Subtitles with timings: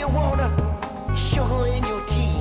[0.00, 0.48] you wanna
[1.14, 2.32] sugar in your tea?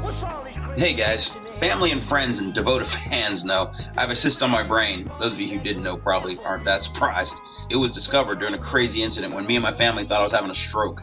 [0.00, 4.10] What's all this crazy Hey guys, family and friends and devoted fans know I have
[4.10, 5.10] a cyst on my brain.
[5.18, 7.34] Those of you who didn't know probably aren't that surprised.
[7.68, 10.30] It was discovered during a crazy incident when me and my family thought I was
[10.30, 11.02] having a stroke.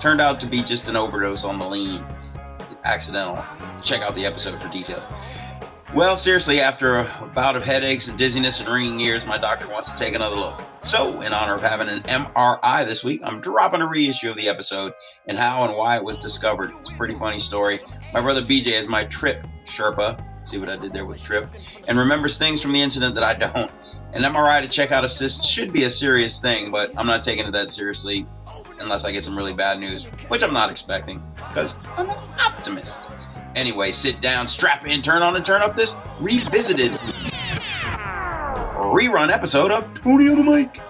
[0.00, 2.04] Turned out to be just an overdose on the lean.
[2.84, 3.44] Accidental.
[3.82, 5.08] Check out the episode for details.
[5.98, 9.90] Well, seriously, after a bout of headaches and dizziness and ringing ears, my doctor wants
[9.90, 10.54] to take another look.
[10.80, 14.48] So, in honor of having an MRI this week, I'm dropping a reissue of the
[14.48, 14.92] episode
[15.26, 16.72] and how and why it was discovered.
[16.78, 17.80] It's a pretty funny story.
[18.14, 20.24] My brother BJ is my trip Sherpa.
[20.46, 21.48] See what I did there with trip?
[21.88, 23.72] And remembers things from the incident that I don't.
[24.12, 27.24] An MRI to check out a cyst should be a serious thing, but I'm not
[27.24, 28.24] taking it that seriously
[28.78, 33.00] unless I get some really bad news, which I'm not expecting, because I'm an optimist.
[33.54, 36.90] Anyway, sit down, strap in, turn on and turn up this revisited
[38.92, 40.80] rerun episode of Tony on the Mic.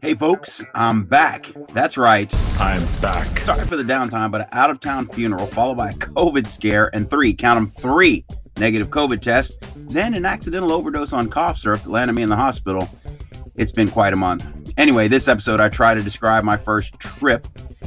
[0.00, 1.50] Hey folks, I'm back.
[1.72, 2.32] That's right.
[2.58, 3.38] I'm back.
[3.38, 6.90] Sorry for the downtime, but an out of town funeral followed by a COVID scare
[6.94, 8.24] and three, count them three,
[8.58, 12.36] negative COVID tests, then an accidental overdose on cough syrup that landed me in the
[12.36, 12.88] hospital.
[13.56, 14.46] It's been quite a month.
[14.76, 17.46] Anyway, this episode I try to describe my first trip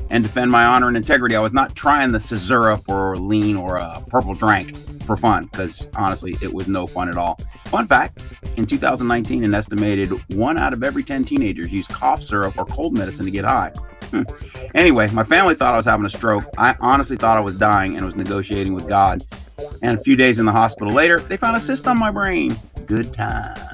[0.09, 1.36] and defend my honor and integrity.
[1.36, 5.89] I was not trying the sizzurp for lean or a purple drank for fun, because
[5.95, 7.39] honestly, it was no fun at all.
[7.66, 8.23] Fun fact
[8.58, 12.97] in 2019, an estimated one out of every 10 teenagers used cough syrup or cold
[12.97, 13.72] medicine to get high.
[14.11, 14.23] Hmm.
[14.73, 16.45] Anyway, my family thought I was having a stroke.
[16.58, 19.23] I honestly thought I was dying and was negotiating with God.
[19.81, 22.55] And a few days in the hospital later, they found a cyst on my brain.
[22.85, 23.66] Good times.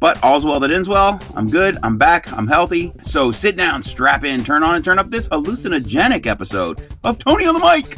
[0.00, 1.20] But all's well that ends well.
[1.36, 1.76] I'm good.
[1.82, 2.32] I'm back.
[2.32, 2.92] I'm healthy.
[3.02, 7.46] So sit down, strap in, turn on and turn up this hallucinogenic episode of Tony
[7.46, 7.96] on the Mic.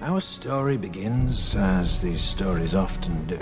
[0.00, 3.38] Our story begins, as these stories often do.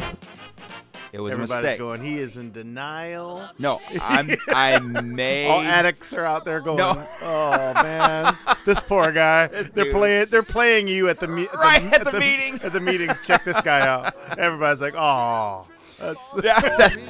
[1.13, 1.79] It was a Everybody's mistake.
[1.81, 2.03] going.
[2.03, 3.43] He is in denial.
[3.59, 4.37] No, I'm.
[4.49, 5.49] I made.
[5.49, 6.79] All addicts are out there going.
[6.79, 7.07] No.
[7.21, 9.47] Oh man, this poor guy.
[9.75, 9.93] they're dude.
[9.93, 10.27] playing.
[10.31, 12.61] They're playing you at the me- at Right, at the meeting.
[12.63, 14.15] At the meetings, check this guy out.
[14.39, 15.67] Everybody's like, oh,
[16.01, 16.35] that's.
[16.45, 16.97] Yeah, that's,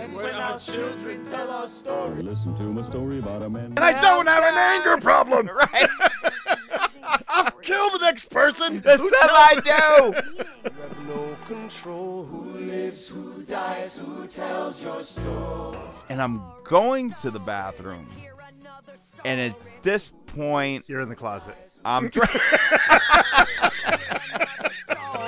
[2.21, 3.67] Listen to my story about a man.
[3.67, 5.47] And I don't have an anger problem.
[5.55, 5.89] right.
[7.29, 8.81] I'll kill the next person.
[8.81, 10.71] That's who what I do.
[11.07, 12.25] No control.
[12.25, 13.09] Who lives?
[13.09, 13.97] Who dies?
[13.97, 15.79] Who tells your story?
[16.09, 18.07] And I'm going to the bathroom,
[19.25, 21.57] and at this point, You're in the closet.
[21.85, 22.29] I'm trying.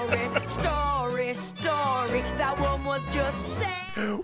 [0.07, 2.21] Story, story, story.
[2.39, 3.97] That one was just sad.
[3.97, 4.23] Woo!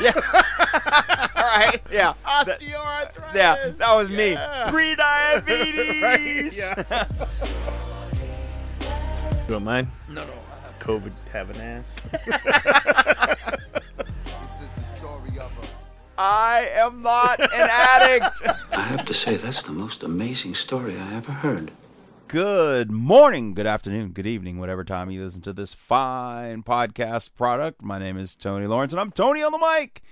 [0.00, 0.12] Yeah.
[1.36, 1.80] All right.
[1.90, 2.14] Yeah.
[2.24, 3.34] That- Osteoarthritis.
[3.34, 3.72] yeah.
[3.78, 4.36] That was me.
[4.70, 6.02] Pre-diabetes.
[6.02, 7.06] Right, yeah.
[9.42, 9.88] You don't mind?
[10.08, 10.32] No, no.
[10.80, 11.94] COVID having ass.
[14.42, 15.66] This is the story of uh
[16.18, 18.42] I am not an addict.
[18.72, 21.70] I have to say, that's the most amazing story I ever heard.
[22.32, 27.82] Good morning, good afternoon, good evening, whatever time you listen to this fine podcast product.
[27.82, 30.02] My name is Tony Lawrence, and I'm Tony on the mic.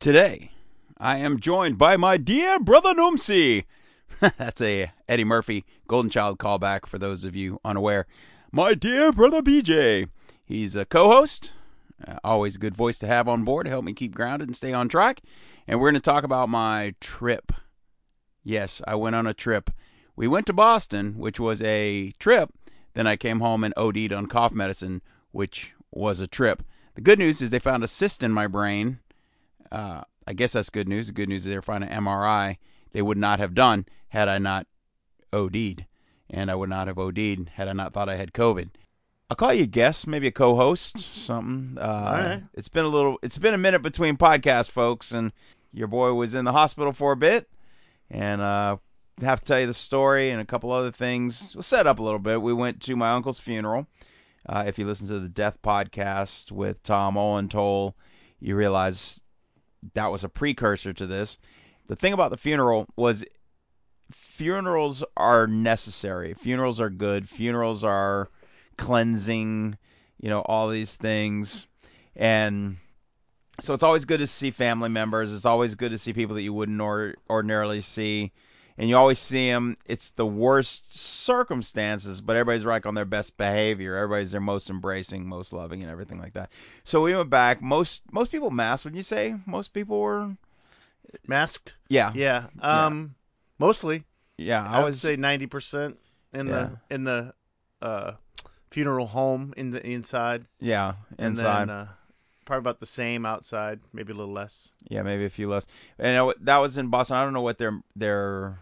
[0.00, 0.52] Today,
[0.96, 3.66] I am joined by my dear brother Numsi.
[4.38, 8.06] That's a Eddie Murphy Golden Child callback for those of you unaware.
[8.50, 10.08] My dear brother BJ.
[10.46, 11.52] He's a co-host.
[12.06, 14.56] Uh, always a good voice to have on board to help me keep grounded and
[14.56, 15.20] stay on track.
[15.66, 17.52] And we're going to talk about my trip.
[18.42, 19.68] Yes, I went on a trip.
[20.18, 22.50] We went to Boston, which was a trip.
[22.94, 26.64] Then I came home and OD'd on cough medicine, which was a trip.
[26.96, 28.98] The good news is they found a cyst in my brain.
[29.70, 31.06] Uh, I guess that's good news.
[31.06, 32.56] The good news is they're finding an MRI
[32.90, 34.66] they would not have done had I not
[35.32, 35.86] OD'd.
[36.28, 38.70] And I would not have OD'd had I not thought I had COVID.
[39.30, 41.78] I'll call you a guest, maybe a co-host, something.
[41.78, 42.42] Uh, right.
[42.54, 43.18] It's been a little.
[43.22, 45.32] It's been a minute between podcasts, folks, and
[45.72, 47.48] your boy was in the hospital for a bit,
[48.10, 48.78] and uh,
[49.22, 51.52] have to tell you the story and a couple other things.
[51.54, 52.42] We'll set up a little bit.
[52.42, 53.86] We went to my uncle's funeral.
[54.48, 57.94] Uh, if you listen to the Death podcast with Tom Olentoll,
[58.40, 59.22] you realize
[59.94, 61.38] that was a precursor to this.
[61.86, 63.24] The thing about the funeral was
[64.10, 66.34] funerals are necessary.
[66.34, 67.28] Funerals are good.
[67.28, 68.28] Funerals are
[68.76, 69.76] cleansing,
[70.20, 71.66] you know, all these things.
[72.16, 72.78] And
[73.60, 75.32] so it's always good to see family members.
[75.32, 78.32] It's always good to see people that you wouldn't or- ordinarily see.
[78.80, 79.76] And you always see them.
[79.86, 83.96] It's the worst circumstances, but everybody's like on their best behavior.
[83.96, 86.50] Everybody's their most embracing, most loving, and everything like that.
[86.84, 87.60] So we went back.
[87.60, 88.84] Most most people masked.
[88.84, 90.36] Would you say most people were?
[91.26, 91.74] Masked.
[91.88, 92.48] Yeah, Yeah.
[92.60, 93.14] Um.
[93.58, 94.04] Mostly.
[94.36, 94.64] yeah.
[94.64, 95.98] I, I, would say ninety percent
[96.32, 96.52] in Yeah.
[96.88, 97.34] the in the
[97.82, 98.12] uh
[98.70, 101.60] funeral home in the inside, yeah and inside.
[101.68, 101.88] then uh,
[102.44, 104.72] probably about the same outside, maybe a little less.
[104.88, 105.66] Yeah, maybe a few less.
[105.98, 107.16] And that was in Boston.
[107.16, 108.58] I don't know what their their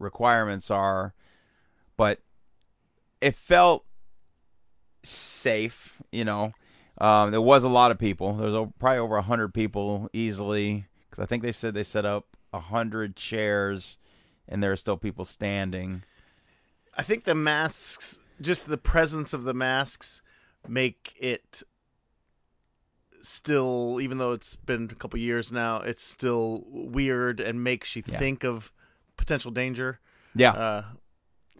[0.00, 1.14] requirements are,
[1.96, 2.20] but
[3.20, 3.84] it felt
[5.02, 6.00] safe.
[6.10, 6.52] You know,
[6.98, 8.34] um, there was a lot of people.
[8.36, 12.04] There was probably over a hundred people easily because I think they said they set
[12.04, 13.96] up a hundred chairs,
[14.48, 16.02] and there are still people standing.
[16.96, 20.20] I think the masks, just the presence of the masks,
[20.66, 21.62] make it
[23.22, 28.02] still, even though it's been a couple years now, it's still weird and makes you
[28.06, 28.18] Yeah.
[28.18, 28.72] think of
[29.20, 30.00] potential danger.
[30.34, 30.84] Yeah, Uh,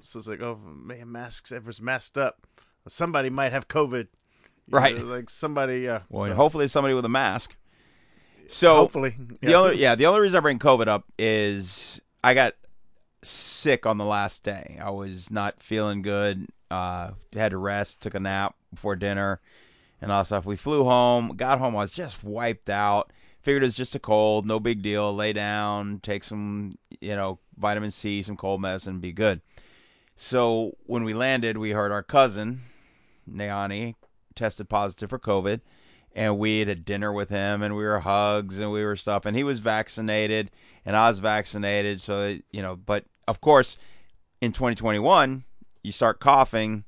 [0.01, 2.47] so it's like, oh man, masks, everyone's masked up.
[2.89, 4.09] Somebody might have COVID.
[4.67, 4.97] You Right.
[4.97, 5.89] know, like somebody.
[5.89, 7.57] Uh, well, so- hopefully somebody with a mask.
[8.49, 9.17] So hopefully.
[9.43, 12.55] The only yeah, the only reason I bring COVID up is I got
[13.23, 14.79] sick on the last day.
[14.83, 16.47] I was not feeling good.
[16.71, 19.41] Uh, had to rest, took a nap before dinner,
[20.01, 20.47] and all that stuff.
[20.47, 21.37] We flew home.
[21.37, 23.13] Got home, I was just wiped out.
[23.43, 25.15] Figured it was just a cold, no big deal.
[25.15, 29.41] Lay down, take some, you know, vitamin C, some cold medicine, be good.
[30.17, 32.61] So when we landed, we heard our cousin,
[33.31, 33.95] Nayani,
[34.35, 35.61] tested positive for COVID
[36.15, 39.25] and we had a dinner with him and we were hugs and we were stuff
[39.27, 40.51] and he was vaccinated
[40.85, 43.77] and I was vaccinated so you know but of course
[44.41, 45.45] in 2021
[45.83, 46.85] you start coughing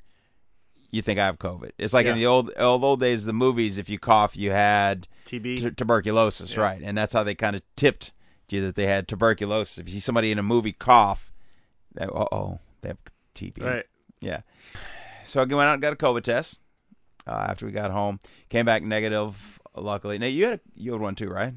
[0.90, 3.32] you think I have COVID it's like in the old old, old days of the
[3.32, 5.58] movies if you cough you had TB.
[5.58, 6.62] tu- tuberculosis Yeah.
[6.62, 8.12] right and that's how they kind of tipped
[8.50, 11.32] you that they had tuberculosis if you see somebody in a movie cough
[11.94, 12.98] that oh they have
[13.34, 13.86] TB Right.
[14.20, 14.40] yeah.
[15.24, 16.60] So I went out and got a COVID test
[17.26, 18.18] uh, after we got home.
[18.48, 19.58] Came back negative.
[19.74, 21.54] Luckily, now you had a, you had one too, right?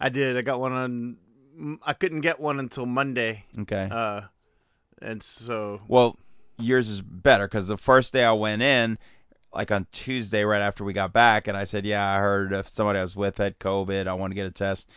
[0.00, 0.36] I did.
[0.36, 1.78] I got one on.
[1.82, 3.44] I couldn't get one until Monday.
[3.60, 3.88] Okay.
[3.90, 4.22] Uh,
[5.00, 6.18] and so well,
[6.58, 8.98] yours is better because the first day I went in,
[9.54, 12.68] like on Tuesday, right after we got back, and I said, "Yeah, I heard if
[12.68, 14.06] somebody I was with had COVID.
[14.06, 14.90] I want to get a test."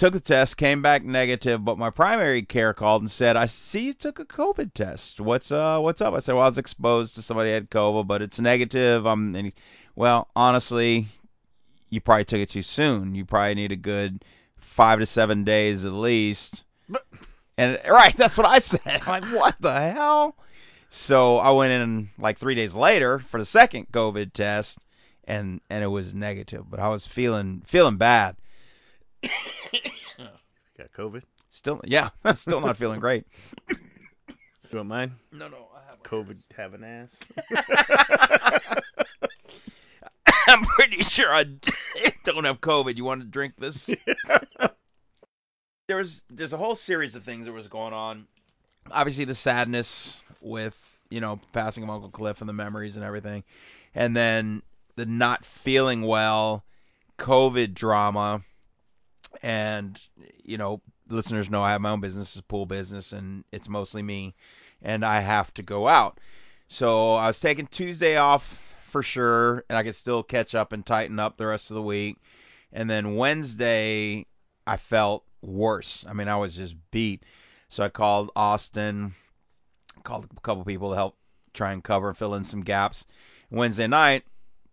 [0.00, 3.88] Took the test, came back negative, but my primary care called and said, "I see
[3.88, 5.20] you took a COVID test.
[5.20, 8.06] What's uh, what's up?" I said, "Well, I was exposed to somebody who had COVID,
[8.06, 9.52] but it's negative." I'm, and he,
[9.94, 11.08] well, honestly,
[11.90, 13.14] you probably took it too soon.
[13.14, 14.24] You probably need a good
[14.56, 16.64] five to seven days at least.
[17.58, 18.80] And right, that's what I said.
[18.86, 20.34] I'm like, what the hell?
[20.88, 24.78] So I went in like three days later for the second COVID test,
[25.24, 26.70] and and it was negative.
[26.70, 28.36] But I was feeling feeling bad.
[30.78, 31.22] got COVID.
[31.48, 33.24] Still, yeah, still not feeling great.
[33.68, 35.16] You want mine?
[35.32, 36.02] No, no, I have.
[36.04, 37.18] COVID have an ass.
[40.46, 41.44] I'm pretty sure I
[42.24, 42.96] don't have COVID.
[42.96, 43.90] You want to drink this?
[45.88, 48.28] there was there's a whole series of things that was going on.
[48.92, 53.42] Obviously, the sadness with you know passing of Uncle Cliff and the memories and everything,
[53.92, 54.62] and then
[54.94, 56.64] the not feeling well,
[57.18, 58.42] COVID drama,
[59.42, 60.00] and
[60.42, 63.68] you know listeners know I have my own business, it's a pool business, and it's
[63.68, 64.34] mostly me,
[64.80, 66.18] and I have to go out.
[66.68, 70.86] So I was taking Tuesday off for sure, and I could still catch up and
[70.86, 72.18] tighten up the rest of the week.
[72.72, 74.26] And then Wednesday,
[74.66, 76.04] I felt worse.
[76.08, 77.24] I mean, I was just beat.
[77.68, 79.14] So I called Austin,
[80.04, 81.16] called a couple people to help
[81.52, 83.06] try and cover and fill in some gaps.
[83.50, 84.24] Wednesday night,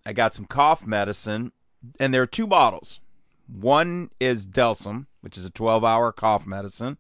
[0.06, 1.52] I got some cough medicine,
[2.00, 3.00] and there are two bottles.
[3.48, 6.98] One is Delsym, which is a 12 hour cough medicine.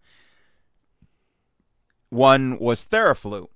[2.10, 3.48] One was Theraflu,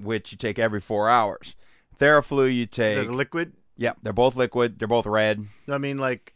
[0.00, 1.54] which you take every four hours.
[1.98, 2.98] Theraflu you Is take.
[2.98, 3.52] it a liquid?
[3.76, 4.78] yeah, they're both liquid.
[4.78, 5.46] They're both red.
[5.68, 6.34] I mean, like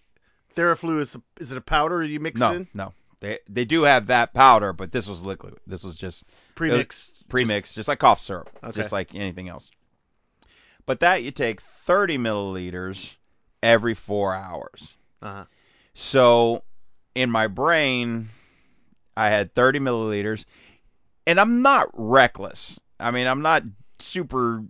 [0.54, 1.16] Theraflu is.
[1.40, 2.68] Is it a powder you mix no, in?
[2.72, 2.92] no.
[3.20, 5.54] They they do have that powder, but this was liquid.
[5.66, 7.24] This was just Premixed.
[7.28, 8.72] premixed, just, like cough syrup, Okay.
[8.80, 9.70] just like anything else.
[10.84, 13.14] But that you take 30 milliliters
[13.62, 14.92] every four hours.
[15.20, 15.44] Uh huh.
[15.98, 16.62] So
[17.14, 18.28] in my brain,
[19.16, 20.44] I had 30 milliliters,
[21.26, 22.78] and I'm not reckless.
[23.00, 23.62] I mean, I'm not
[23.98, 24.64] super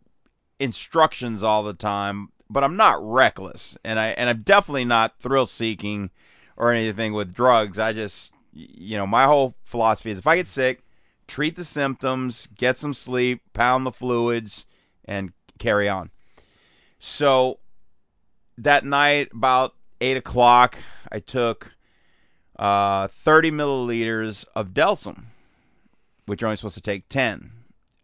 [0.60, 5.46] instructions all the time, but I'm not reckless, and I and I'm definitely not thrill
[5.46, 6.10] seeking
[6.56, 7.76] or anything with drugs.
[7.76, 10.84] I just, you know, my whole philosophy is if I get sick,
[11.26, 14.64] treat the symptoms, get some sleep, pound the fluids,
[15.04, 16.12] and carry on.
[17.00, 17.58] So
[18.56, 20.78] that night, about eight o'clock,
[21.16, 21.72] I took
[22.58, 25.28] uh, 30 milliliters of Delsym,
[26.26, 27.52] which you're only supposed to take 10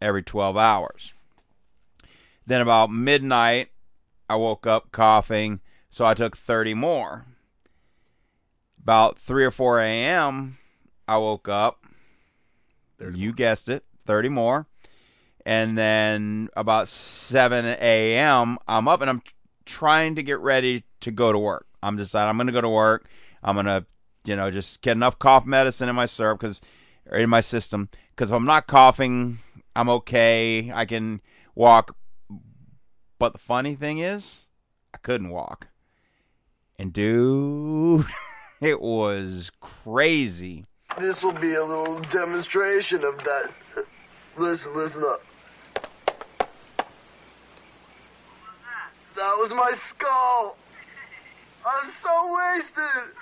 [0.00, 1.12] every 12 hours.
[2.47, 3.69] Then about midnight,
[4.31, 7.26] I woke up coughing, so I took 30 more.
[8.83, 10.57] About 3 or 4 a.m.,
[11.07, 11.85] I woke up.
[12.99, 14.69] You guessed it, 30 more.
[15.45, 19.23] And then about 7 a.m., I'm up and I'm
[19.66, 21.66] trying to get ready to go to work.
[21.83, 23.09] I'm deciding I'm going to go to work.
[23.43, 23.85] I'm going to,
[24.25, 26.61] you know, just get enough cough medicine in my syrup because,
[27.11, 27.89] in my system.
[28.11, 29.39] Because if I'm not coughing,
[29.75, 30.71] I'm okay.
[30.73, 31.21] I can
[31.55, 31.97] walk.
[33.19, 34.47] But the funny thing is,
[34.95, 35.69] I couldn't walk.
[36.79, 38.07] And dude,
[38.61, 40.65] it was crazy.
[40.99, 43.51] This will be a little demonstration of that.
[44.37, 45.23] Listen, listen up.
[49.17, 50.57] That was my skull.
[51.66, 53.14] I'm so wasted.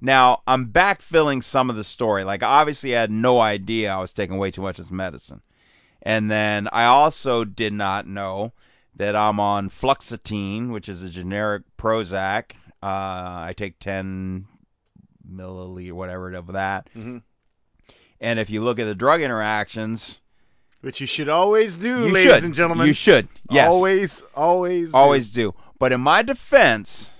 [0.00, 2.24] Now, I'm backfilling some of the story.
[2.24, 5.42] Like, obviously, I had no idea I was taking way too much of this medicine.
[6.02, 8.52] And then I also did not know
[8.94, 12.52] that I'm on fluoxetine, which is a generic Prozac.
[12.82, 14.46] Uh, I take 10
[15.30, 16.88] milliliter, whatever of that.
[16.94, 20.18] And if you look at the drug interactions,
[20.80, 22.44] Which you should always do, you ladies should.
[22.44, 22.88] and gentlemen.
[22.88, 23.28] You should.
[23.50, 23.68] Yes.
[23.72, 24.96] Always, always, do.
[24.96, 25.54] Always do.
[25.78, 27.10] But in my defense,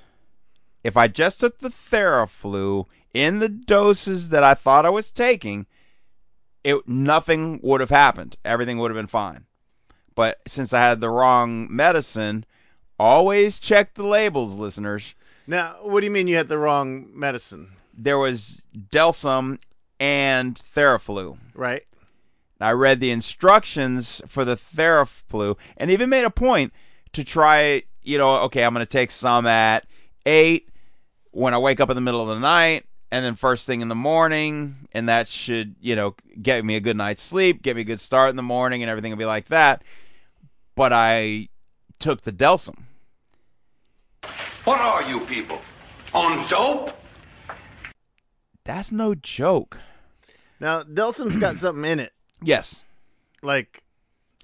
[0.85, 5.67] if I just took the Theraflu in the doses that I thought I was taking,
[6.65, 8.37] it nothing would have happened.
[8.45, 9.47] Everything would have been fine.
[10.15, 12.45] But since I had the wrong medicine,
[12.99, 15.15] always check the labels, listeners.
[15.47, 17.73] Now, what do you mean you had the wrong medicine?
[17.93, 19.59] There was Delsym
[19.99, 21.39] and Theraflu.
[21.55, 21.85] Right.
[22.61, 26.73] I read the instructions for the Theraflu and even made a point
[27.13, 29.85] to try, you know, okay, I'm going to take some at
[30.27, 30.69] 8
[31.33, 33.89] when I wake up in the middle of the night and then first thing in
[33.89, 37.83] the morning and that should, you know, get me a good night's sleep, get me
[37.83, 39.83] a good start in the morning and everything will be like that.
[40.75, 41.49] But I
[41.99, 42.85] took the Delsym.
[44.65, 45.61] What are you people?
[46.15, 46.97] On dope?
[48.65, 49.79] That's no joke.
[50.61, 52.13] Now, Delsym's got something in it.
[52.41, 52.81] Yes.
[53.43, 53.83] Like,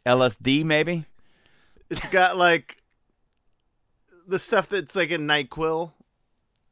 [0.04, 1.06] LSD maybe?
[1.90, 2.82] it's got like
[4.26, 5.92] the stuff that's like in NyQuil.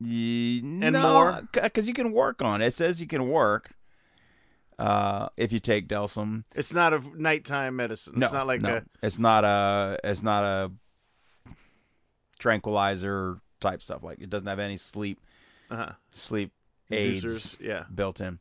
[0.01, 1.49] And And more?
[1.53, 2.67] because you can work on it.
[2.67, 3.71] It says you can work
[4.79, 6.45] uh, if you take Delsym.
[6.55, 8.15] It's not a nighttime medicine.
[8.19, 8.77] No, it's not like no.
[8.77, 8.83] a.
[9.03, 9.99] It's not a.
[10.05, 10.73] It's not a
[12.39, 14.03] tranquilizer type stuff.
[14.03, 15.19] Like it doesn't have any sleep
[15.71, 15.93] Uh-huh.
[16.13, 16.53] sleep
[16.91, 17.85] aids Inducers, yeah.
[17.95, 18.39] built in.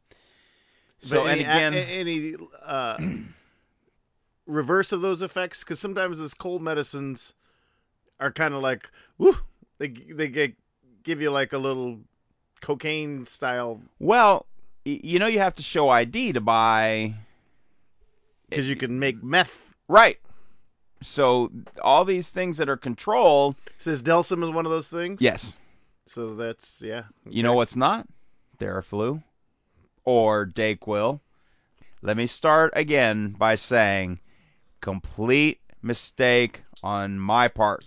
[1.02, 2.36] But So and any, again, a- any
[2.66, 2.98] uh,
[4.46, 7.34] reverse of those effects, because sometimes these cold medicines
[8.20, 9.38] are kind of like, woo,
[9.78, 10.56] they they get,
[11.06, 12.00] give you like a little
[12.60, 14.48] cocaine style well,
[14.84, 17.16] you know, you have to show ID to buy.
[18.50, 19.74] because you can make meth.
[19.88, 20.20] Right.
[21.02, 23.56] So all these things that are controlled.
[23.80, 25.22] Says Delsym is one of those things.
[25.22, 25.58] Yes.
[26.06, 27.04] So that's yeah.
[27.30, 28.08] You know what's not?
[28.60, 29.24] Theraflu
[30.04, 31.20] or Dayquil.
[32.02, 34.20] Let me start again by saying
[34.82, 37.86] complete mistake on my part.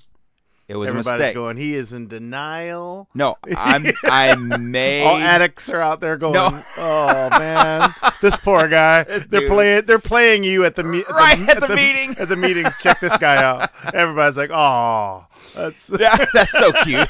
[0.69, 1.35] It was a Everybody's mistake.
[1.35, 1.57] going.
[1.57, 3.09] He is in denial.
[3.15, 6.35] no, I'm I made All addicts are out there going.
[6.35, 6.63] No.
[6.77, 9.03] Oh man, this poor guy.
[9.05, 9.49] they're dude.
[9.49, 9.87] playing.
[9.87, 12.17] They're playing you at the me- at Right, at the meeting.
[12.19, 13.71] At the meetings, check this guy out.
[13.95, 17.09] Everybody's like, oh, that's yeah, That's so cute.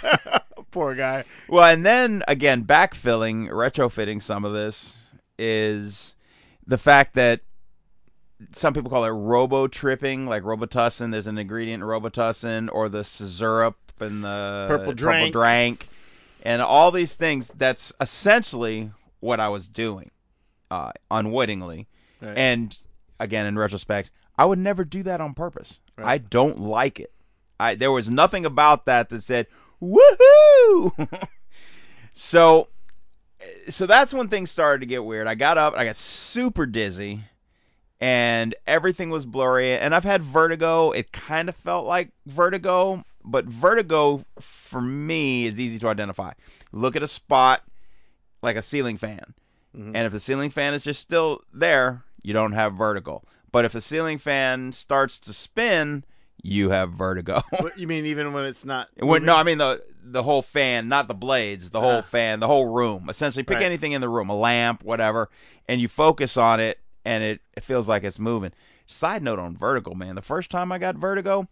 [0.71, 1.25] poor guy.
[1.49, 4.97] Well, and then again, backfilling, retrofitting some of this
[5.37, 6.15] is
[6.65, 7.41] the fact that
[8.53, 11.11] some people call it robo tripping, like Robitussin.
[11.11, 15.33] There's an ingredient in Robitussin, or the syrup and the Purple drank.
[15.33, 15.89] drank,
[16.43, 17.53] and all these things.
[17.57, 20.11] That's essentially what I was doing,
[20.71, 21.89] uh, unwittingly.
[22.21, 22.37] Right.
[22.37, 22.77] And
[23.19, 25.81] again, in retrospect, I would never do that on purpose.
[26.01, 27.13] I don't like it.
[27.59, 29.49] I there was nothing about that that said
[29.83, 31.29] woohoo.
[32.13, 32.69] so
[33.69, 35.27] so that's when things started to get weird.
[35.27, 37.25] I got up, I got super dizzy,
[38.01, 39.73] and everything was blurry.
[39.73, 40.91] And I've had vertigo.
[40.93, 46.33] It kind of felt like vertigo, but vertigo for me is easy to identify.
[46.73, 47.63] Look at a spot
[48.43, 49.35] like a ceiling fan.
[49.75, 53.23] And if the ceiling fan is just still there, you don't have vertigo.
[53.53, 56.05] But if the ceiling fan starts to spin,
[56.43, 57.43] you have vertigo.
[57.77, 58.89] You mean even when it's not?
[58.99, 62.03] When, no, I mean the the whole fan, not the blades, the whole Uh-huh.
[62.03, 63.09] fan, the whole room.
[63.09, 63.67] Essentially, pick Right.
[63.67, 65.29] anything in the room, a lamp, whatever,
[65.69, 68.53] and you focus on it, and it, it feels like it's moving.
[68.87, 70.15] Side note on vertigo, man.
[70.15, 71.49] The first time I got vertigo,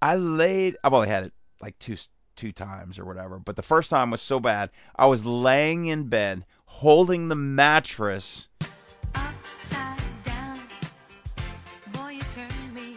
[0.00, 0.78] I laid.
[0.82, 1.96] I've only had it like two
[2.36, 4.70] two times or whatever, but the first time was so bad.
[4.96, 8.48] I was laying in bed, holding the mattress,
[11.92, 12.96] Boy, you turn me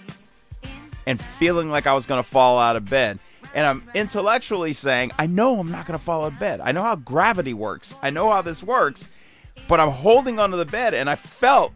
[1.06, 3.20] and feeling like I was going to fall out of bed.
[3.54, 6.62] And I'm intellectually saying, I know I'm not going to fall out of bed.
[6.62, 7.96] I know how gravity works.
[8.02, 9.10] I know how this works.
[9.68, 11.74] But I'm holding onto the bed and I felt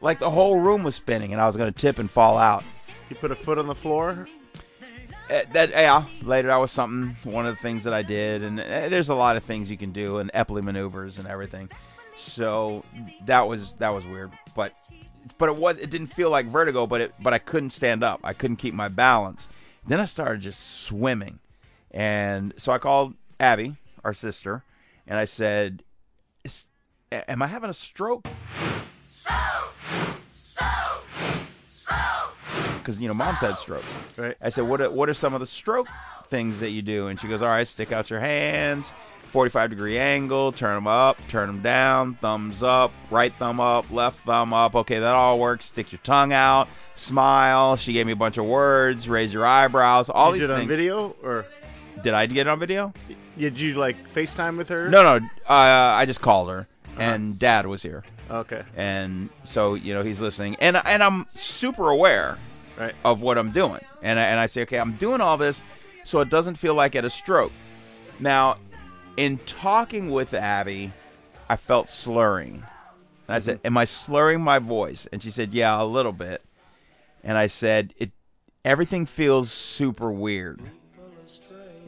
[0.00, 2.64] like the whole room was spinning and I was going to tip and fall out.
[3.10, 4.28] You put a foot on the floor.
[5.30, 7.16] uh, that yeah, later that was something.
[7.30, 9.76] One of the things that I did, and uh, there's a lot of things you
[9.76, 11.70] can do, and Epley maneuvers and everything.
[12.16, 12.84] So
[13.24, 14.74] that was that was weird, but
[15.38, 18.20] but it was it didn't feel like vertigo, but it but I couldn't stand up.
[18.22, 19.48] I couldn't keep my balance.
[19.86, 21.40] Then I started just swimming,
[21.90, 24.62] and so I called Abby, our sister,
[25.06, 25.82] and I said,
[27.18, 28.26] "Is- "Am I having a stroke?"
[32.78, 33.86] Because you know, mom's had strokes.
[34.16, 34.36] Right.
[34.42, 35.88] I said, "What are, what are some of the stroke
[36.26, 38.92] things that you do?" And she goes, "All right, stick out your hands,
[39.30, 44.20] 45 degree angle, turn them up, turn them down, thumbs up, right thumb up, left
[44.26, 44.74] thumb up.
[44.76, 45.64] Okay, that all works.
[45.64, 50.10] Stick your tongue out, smile." She gave me a bunch of words, raise your eyebrows,
[50.10, 50.70] all you these did it on things.
[50.70, 51.46] video or
[52.02, 52.92] Did I get it on video?
[53.38, 54.88] did you like FaceTime with her?
[54.90, 55.26] No, no.
[55.48, 58.62] Uh, I just called her, and Dad was here, Okay.
[58.76, 62.38] and so you know he's listening, and and I'm super aware
[62.76, 62.94] Right.
[63.04, 63.80] of what I'm doing.
[64.02, 65.62] And I, and I say, okay, I'm doing all this
[66.02, 67.52] so it doesn't feel like at a stroke.
[68.20, 68.56] Now,
[69.16, 70.92] in talking with Abby,
[71.48, 72.54] I felt slurring.
[72.56, 72.64] And
[73.28, 73.44] I mm-hmm.
[73.44, 76.42] said, "Am I slurring my voice?" And she said, "Yeah, a little bit."
[77.22, 78.12] And I said, "It
[78.64, 80.60] everything feels super weird."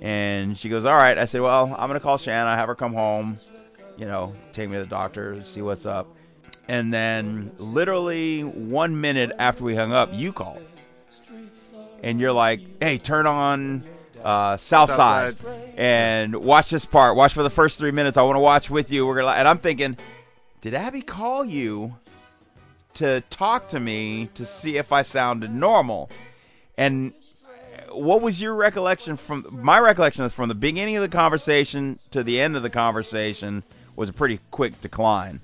[0.00, 2.94] And she goes, "All right." I said, "Well, I'm gonna call Shanna, have her come
[2.94, 3.38] home,
[3.96, 6.08] you know, take me to the doctor, see what's up."
[6.68, 10.62] And then, literally one minute after we hung up, you called,
[12.02, 13.84] and you're like, "Hey, turn on
[14.24, 15.74] uh, Southside Southside.
[15.76, 17.16] and watch this part.
[17.16, 18.16] Watch for the first three minutes.
[18.16, 19.96] I want to watch with you." We're gonna, and I'm thinking,
[20.60, 21.96] did Abby call you
[22.94, 26.10] to talk to me to see if I sounded normal?
[26.76, 27.12] And
[27.90, 32.40] what was your recollection from my recollection from the beginning of the conversation to the
[32.40, 33.64] end of the conversation
[33.96, 35.40] was a pretty quick decline.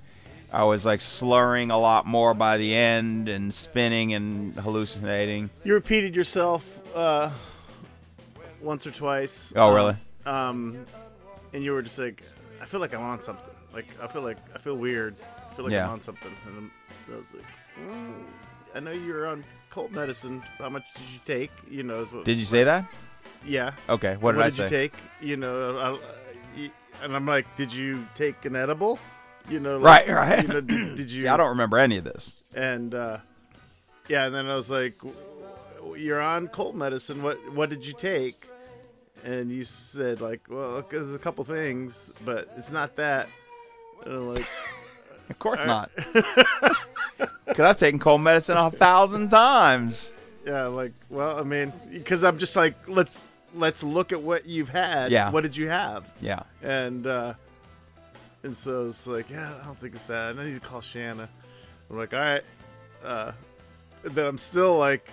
[0.53, 5.49] I was like slurring a lot more by the end and spinning and hallucinating.
[5.65, 7.31] You repeated yourself uh,
[8.61, 9.53] once or twice.
[9.57, 9.97] Oh, Um, really?
[10.27, 10.87] Um,
[11.55, 12.23] and you were just like,
[12.61, 13.45] I feel like I'm on something.
[13.73, 15.17] Like I feel like I feel weird.
[15.51, 15.87] I feel like Yeah.
[15.87, 16.31] I'm on something.
[16.47, 16.71] And I'm,
[17.13, 17.45] I was like,
[17.81, 18.13] mm,
[18.75, 20.43] I know you're on cold medicine.
[20.59, 21.51] How much did you take?
[21.71, 22.85] You know, is what, Did you say that?
[23.47, 23.73] Yeah.
[23.89, 24.63] Okay, what did I say?
[24.65, 24.95] you take?
[25.23, 25.93] You know, I,
[26.61, 26.71] I-
[27.03, 28.99] and I'm like, did you take an edible?
[29.49, 30.43] You know, Right, like, right.
[30.43, 31.23] You know, did, did you?
[31.23, 32.43] See, I don't remember any of this.
[32.55, 33.19] and uh,
[34.09, 34.95] yeah, and then I was like,
[35.97, 37.23] "You're on cold medicine.
[37.23, 38.47] What what did you take?"
[39.25, 43.29] And you said like, "Well, there's a couple things, but it's not that."
[44.05, 44.47] And I'm like,
[45.31, 45.91] Of course not.
[47.47, 50.11] Because I've taken cold medicine a thousand times.
[50.47, 54.69] "Yeah, like, well, I mean, because I'm just like, let's let's look at what you've
[54.69, 55.11] had.
[55.13, 55.31] Yeah.
[55.31, 56.43] What did you have?" Yeah.
[56.63, 57.35] And uh,
[58.43, 60.39] and so it's like, yeah, I don't think it's that.
[60.39, 61.29] I need to call Shanna.
[61.91, 62.43] I'm like, all right.
[63.05, 63.33] Uh,
[64.03, 65.09] then I'm still like,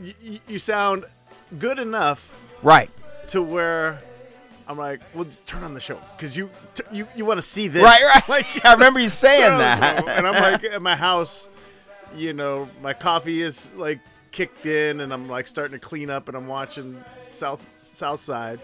[0.00, 1.04] y- you sound
[1.58, 2.90] good enough Right.
[3.28, 4.00] to where
[4.68, 7.42] I'm like, well, just turn on the show because you t- you you want to
[7.42, 8.28] see this, Right, right.
[8.28, 10.08] Like, I remember you saying turn on the that.
[10.08, 11.48] and I'm like at my house,
[12.14, 13.98] you know, my coffee is like
[14.30, 18.60] kicked in, and I'm like starting to clean up, and I'm watching South South Side,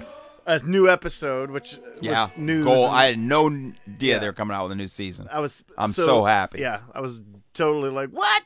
[0.46, 2.24] a new episode, which Yeah.
[2.24, 2.64] was news.
[2.64, 2.86] Goal.
[2.86, 3.74] and- I had no idea
[4.14, 4.18] Yeah.
[4.18, 5.28] they were coming out with a new season.
[5.32, 6.60] I was I'm so happy.
[6.60, 7.22] Yeah, I was
[7.54, 8.44] totally like, "What?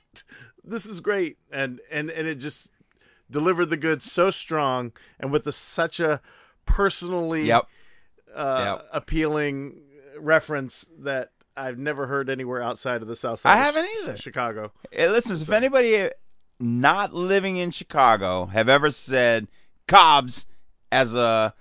[0.64, 2.70] This is great." And and and it just
[3.30, 6.20] delivered the goods so strong and with a, such a
[6.66, 7.66] personally Yep.
[8.34, 8.88] uh, Yep.
[8.92, 9.82] appealing
[10.18, 13.52] reference that I've never heard anywhere outside of the South Side.
[13.52, 14.16] I haven't Chi- either.
[14.16, 14.72] Chicago.
[14.90, 16.10] Hey, listen, if anybody
[16.58, 19.48] not living in Chicago have ever said
[19.90, 20.46] Cobb's
[20.90, 21.54] as a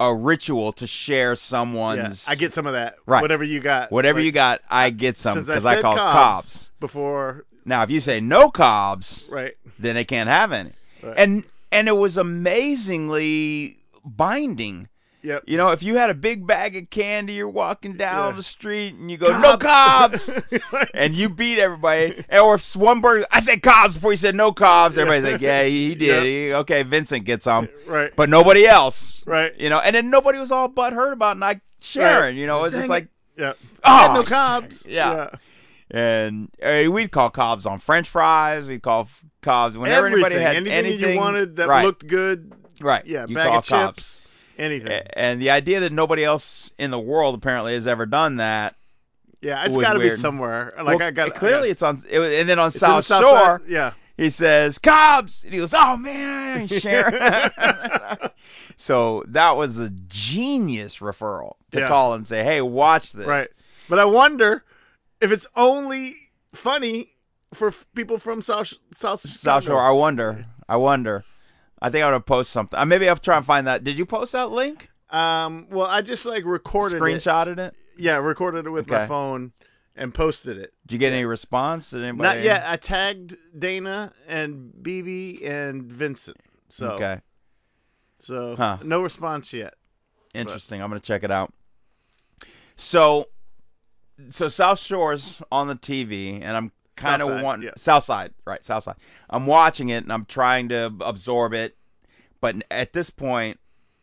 [0.00, 2.96] a ritual to share Yeah, someone's I get some of that.
[3.04, 3.20] Right.
[3.20, 3.92] Whatever you got.
[3.92, 6.70] whatever Like, you got, I get some because I, I, call Cobb's.
[6.80, 9.54] before, Now, if you say no cobs, right?
[9.78, 10.72] then they can't have any.
[11.02, 11.14] Right.
[11.18, 14.88] And and it was amazingly binding.
[15.22, 15.44] Yep.
[15.46, 18.36] You know, if you had a big bag of candy, you're walking down Yeah.
[18.36, 20.30] the street and you go, no Cobbs!
[20.72, 20.90] Right.
[20.94, 22.24] and you beat everybody.
[22.32, 24.96] Or if one bird, I said Cobbs before he said no Cobbs.
[24.96, 26.06] Everybody's like, yeah, he, did.
[26.08, 26.22] Yeah.
[26.22, 27.68] He, okay, Vincent gets some.
[27.86, 28.10] Right.
[28.16, 29.22] But nobody else.
[29.26, 29.52] Right.
[29.60, 32.34] You know, and then nobody was all but hurt about not sharing.
[32.34, 32.40] Right.
[32.40, 33.10] You know, it was just like, it.
[33.36, 33.52] Yeah.
[33.84, 34.84] Oh, no Cobbs.
[34.86, 35.30] yeah.
[35.90, 38.66] and uh, we'd call Cobbs on French fries.
[38.66, 40.24] We'd call f- Cobbs whenever Everything.
[40.26, 41.84] anybody had anything, anything, you wanted that right.
[41.84, 42.52] looked good.
[42.82, 43.04] right.
[43.06, 44.20] Yeah, you bag of chips,
[44.60, 45.02] anything.
[45.14, 48.76] And the idea that nobody else in the world apparently has ever done that.
[49.40, 50.72] yeah, it's got to be somewhere.
[50.76, 52.02] Like well, I got clearly it's on.
[52.08, 53.60] It, was- and then on South South Shore, Side.
[53.68, 57.50] Yeah, he says Cobbs, and he goes, "Oh man, I ain't sharing."
[58.76, 61.88] so that was a genius referral to Yeah.
[61.88, 63.48] call and say, "Hey, watch this." right.
[63.88, 64.64] But I wonder
[65.20, 66.16] if it's only
[66.54, 67.10] funny
[67.52, 69.80] for people from South South South Shore.
[69.80, 70.46] I wonder.
[70.68, 71.24] I wonder.
[71.82, 72.78] I think I'm gonna post something.
[72.78, 73.84] Uh, maybe I'll try and find that.
[73.84, 74.90] Did you post that link?
[75.10, 77.00] Um, well, I just like recorded it.
[77.00, 77.74] Screenshotted it.
[77.96, 79.52] Yeah, recorded it with my phone
[79.96, 80.72] and posted it.
[80.86, 81.90] Did you get any response?
[81.90, 82.22] Did anybody?
[82.38, 82.64] Not yet.
[82.66, 86.36] I tagged Dana and BB and Vincent.
[86.68, 87.20] So Okay.
[88.18, 88.78] so Huh.
[88.84, 89.74] no response yet.
[90.34, 90.80] Interesting.
[90.82, 91.52] I'm gonna check it out.
[92.76, 93.28] So,
[94.30, 97.70] so South Shores on the TV, and I'm kind of want yeah.
[97.76, 98.64] South Side, right?
[98.64, 98.96] South Side.
[99.28, 101.76] I'm watching it and I'm trying to absorb it,
[102.40, 103.58] but at this point,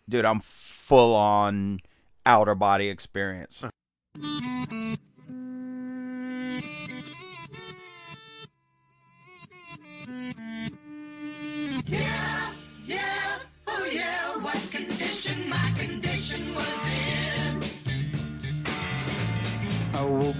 [0.10, 1.80] dude, I'm full on
[2.26, 3.64] outer body experience.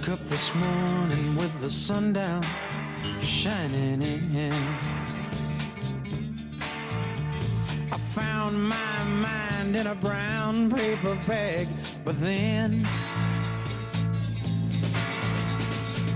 [0.08, 2.42] Woke up this morning with the sun down
[3.20, 4.52] shining in.
[7.92, 11.66] I found my mind in a brown paper bag,
[12.04, 12.86] but then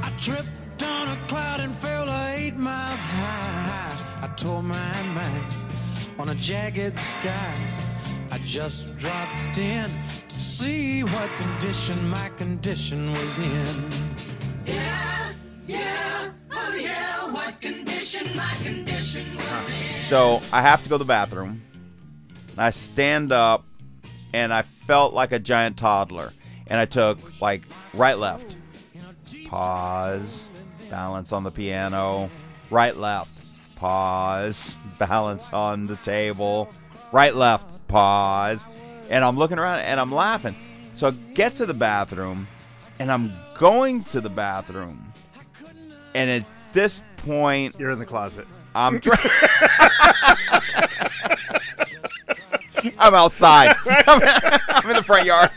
[0.03, 4.23] I tripped on a cloud and fell eight miles high.
[4.23, 5.47] I tore my mind
[6.19, 7.55] on a jagged sky.
[8.31, 9.91] I just dropped in
[10.63, 13.91] see what condition my condition was in.
[14.65, 15.33] Yeah,
[15.67, 20.01] yeah, oh yeah, what condition my condition was in.
[20.03, 21.63] So I have to go to the bathroom.
[22.57, 23.65] I stand up,
[24.33, 26.33] and I felt like a giant toddler.
[26.69, 28.57] And I took like right, left,
[29.47, 30.45] pause,
[30.89, 32.31] balance on the piano,
[32.71, 33.33] right, left,
[33.75, 36.73] pause, balance on the table,
[37.11, 38.67] right, left, pause.
[39.13, 40.57] And I'm looking around and I'm laughing.
[40.95, 42.49] So I get to the bathroom,
[42.99, 45.13] and I'm going to the bathroom.
[46.15, 48.47] And at this point, You're in the closet.
[48.75, 49.19] I'm trying.
[52.99, 53.77] I'm outside.
[53.87, 54.23] I'm,
[54.69, 55.51] I'm in the front yard.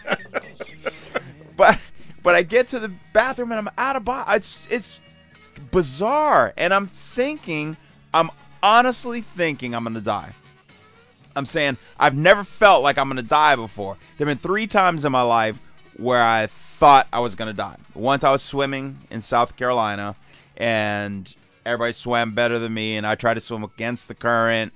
[1.55, 1.79] But
[2.23, 4.35] but I get to the bathroom and I'm out of body.
[4.35, 4.99] It's it's
[5.71, 7.77] bizarre, and I'm thinking,
[8.13, 8.29] I'm
[8.61, 10.33] honestly thinking I'm gonna die.
[11.35, 13.97] I'm saying I've never felt like I'm gonna die before.
[14.17, 15.59] There've been three times in my life
[15.97, 17.77] where I thought I was gonna die.
[17.93, 20.15] Once I was swimming in South Carolina,
[20.57, 21.33] and
[21.65, 24.73] everybody swam better than me, and I tried to swim against the current,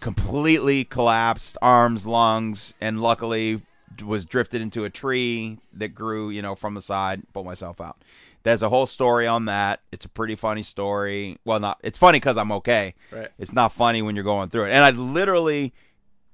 [0.00, 3.62] completely collapsed, arms, lungs, and luckily
[4.04, 7.22] was drifted into a tree that grew, you know, from the side.
[7.32, 7.96] Pulled myself out.
[8.42, 9.80] There's a whole story on that.
[9.92, 11.38] It's a pretty funny story.
[11.44, 11.78] Well, not.
[11.82, 12.94] It's funny because I'm okay.
[13.10, 13.28] Right.
[13.38, 14.70] It's not funny when you're going through it.
[14.70, 15.74] And I literally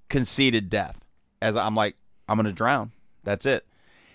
[0.09, 1.01] conceded death
[1.43, 1.97] as I'm like,
[2.29, 2.93] I'm gonna drown.
[3.25, 3.65] That's it.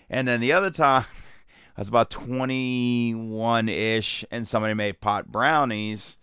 [0.08, 1.04] And then the other time,
[1.76, 6.18] I was about 21 ish, and somebody made pot brownies,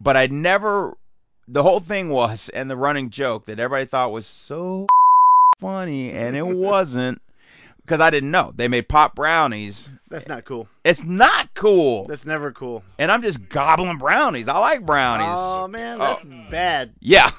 [0.00, 0.96] but I'd never.
[1.46, 4.86] The whole thing was, and the running joke that everybody thought was so
[5.58, 7.20] funny, and it wasn't
[7.84, 9.88] because I didn't know they made pop brownies.
[10.08, 10.68] That's not cool.
[10.84, 12.04] It's not cool.
[12.04, 12.82] That's never cool.
[12.98, 14.48] And I'm just gobbling brownies.
[14.48, 15.26] I like brownies.
[15.30, 16.50] Oh man, that's oh.
[16.50, 16.94] bad.
[17.00, 17.30] Yeah.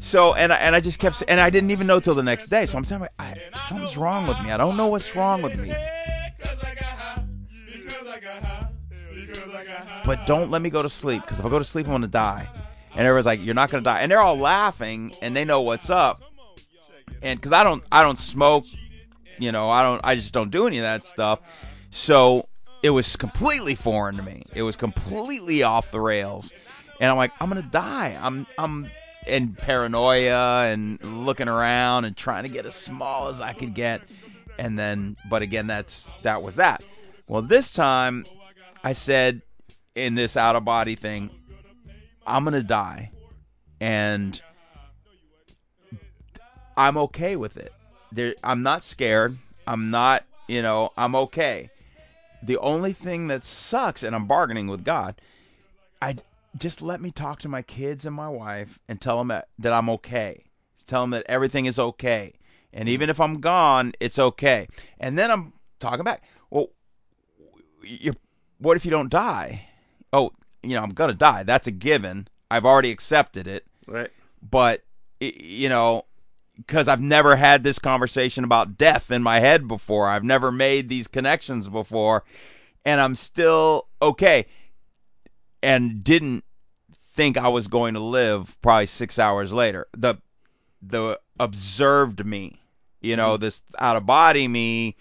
[0.00, 2.48] So and I, and I just kept and I didn't even know till the next
[2.48, 2.66] day.
[2.66, 4.52] So I'm telling you, I, something's wrong with me.
[4.52, 5.74] I don't know what's wrong with me.
[10.04, 12.06] But don't let me go to sleep because if I go to sleep, I'm gonna
[12.06, 12.48] die.
[12.92, 15.90] And everyone's like, "You're not gonna die," and they're all laughing and they know what's
[15.90, 16.22] up.
[17.22, 18.64] And because I don't, I don't smoke,
[19.38, 21.40] you know, I don't, I just don't do any of that stuff.
[21.90, 22.48] So
[22.82, 24.42] it was completely foreign to me.
[24.54, 26.52] It was completely off the rails,
[27.00, 28.18] and I'm like, I'm gonna die.
[28.20, 28.90] I'm, I'm
[29.26, 34.02] in paranoia and looking around and trying to get as small as I could get,
[34.58, 36.84] and then, but again, that's that was that.
[37.26, 38.26] Well, this time,
[38.82, 39.40] I said
[39.94, 41.30] in this out of body thing,
[42.26, 43.12] I'm gonna die,
[43.80, 44.40] and
[46.76, 47.72] I'm okay with it.
[48.14, 49.38] There, I'm not scared.
[49.66, 51.70] I'm not, you know, I'm okay.
[52.42, 55.20] The only thing that sucks, and I'm bargaining with God,
[56.00, 56.16] I
[56.56, 59.72] just let me talk to my kids and my wife and tell them that, that
[59.72, 60.44] I'm okay.
[60.86, 62.34] Tell them that everything is okay,
[62.72, 64.68] and even if I'm gone, it's okay.
[65.00, 66.22] And then I'm talking back.
[66.50, 66.68] Well,
[67.82, 68.12] you,
[68.58, 69.66] what if you don't die?
[70.12, 71.42] Oh, you know, I'm gonna die.
[71.42, 72.28] That's a given.
[72.50, 74.10] I've already accepted it Right.
[74.42, 74.82] but
[75.20, 76.04] you know
[76.56, 80.88] because i've never had this conversation about death in my head before i've never made
[80.88, 82.24] these connections before
[82.84, 84.46] and i'm still okay
[85.62, 86.44] and didn't
[86.92, 90.16] think i was going to live probably six hours later the
[90.82, 92.60] the observed me
[93.00, 93.42] you know mm-hmm.
[93.42, 94.96] this out of body me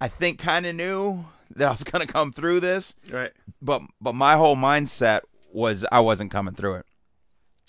[0.00, 3.32] i think kind of knew that i was going to come through this Right.
[3.60, 5.20] but but my whole mindset
[5.52, 6.86] was I wasn't coming through it.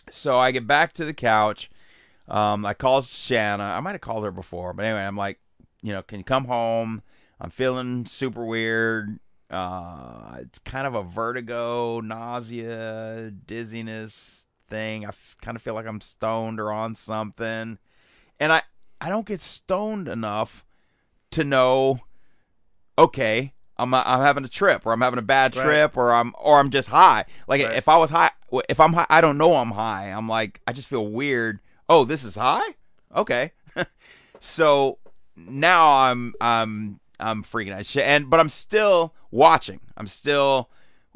[0.09, 1.69] So I get back to the couch.
[2.27, 3.63] Um, I call Shanna.
[3.63, 5.39] I might have called her before, but anyway, I'm like,
[5.81, 7.01] you know, can you come home?
[7.39, 9.19] I'm feeling super weird.
[9.49, 15.05] Uh, it's kind of a vertigo, nausea, dizziness thing.
[15.05, 17.77] I f- kind of feel like I'm stoned or on something,
[18.39, 18.63] and I
[19.01, 20.65] I don't get stoned enough
[21.31, 21.99] to know.
[22.97, 25.63] Okay, I'm I'm having a trip, or I'm having a bad Right.
[25.63, 27.25] trip, or I'm or I'm just high.
[27.47, 27.75] Like Right.
[27.75, 28.31] if I was high,
[28.69, 30.09] if I'm high, I don't know I'm high.
[30.09, 31.59] I'm like I just feel weird.
[31.89, 32.75] Oh, this is high.
[33.15, 33.51] Okay,
[34.39, 34.97] so
[35.35, 37.97] now I'm I'm I'm freaking out.
[37.97, 39.79] And but I'm still watching.
[39.97, 40.69] I'm still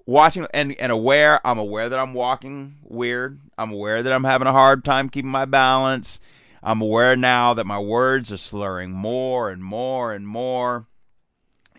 [0.06, 1.46] watching and and aware.
[1.46, 3.40] I'm aware that I'm walking weird.
[3.58, 6.20] I'm aware that I'm having a hard time keeping my balance.
[6.64, 10.88] I'm aware now that my words are slurring more and more and more.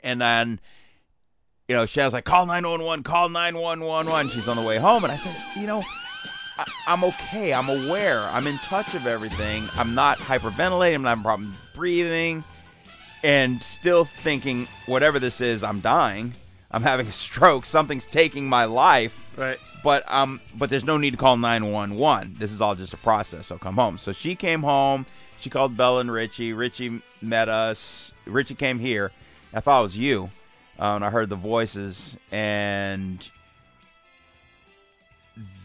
[0.03, 0.61] And then,
[1.67, 4.29] you know, Shannon's like, call 911, call 911.
[4.31, 5.05] She's on the way home.
[5.05, 5.83] And I said, you know,
[6.59, 7.53] I, I'm okay.
[7.53, 8.21] I'm aware.
[8.31, 9.65] I'm in touch of everything.
[9.77, 10.97] I'm not hyperventilating.
[10.97, 12.45] I'm not having a problem breathing.
[13.23, 16.35] And still thinking, whatever this is, I'm dying.
[16.71, 17.65] I'm having a stroke.
[17.65, 19.21] Something's taking my life.
[19.37, 19.59] Right.
[19.83, 22.37] But um, but there's no need to call 911.
[22.39, 23.47] This is all just a process.
[23.47, 23.99] So come home.
[23.99, 25.07] So she came home.
[25.41, 26.53] She called Bella and Richie.
[26.53, 28.13] Richie met us.
[28.27, 29.13] Richie came here.
[29.55, 30.31] I thought it was you.
[30.79, 33.29] Uh, and I heard the voices, and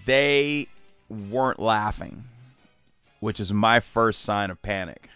[0.06, 0.68] they
[1.14, 2.26] weren't laughing,
[3.20, 5.10] which is my first sign of panic.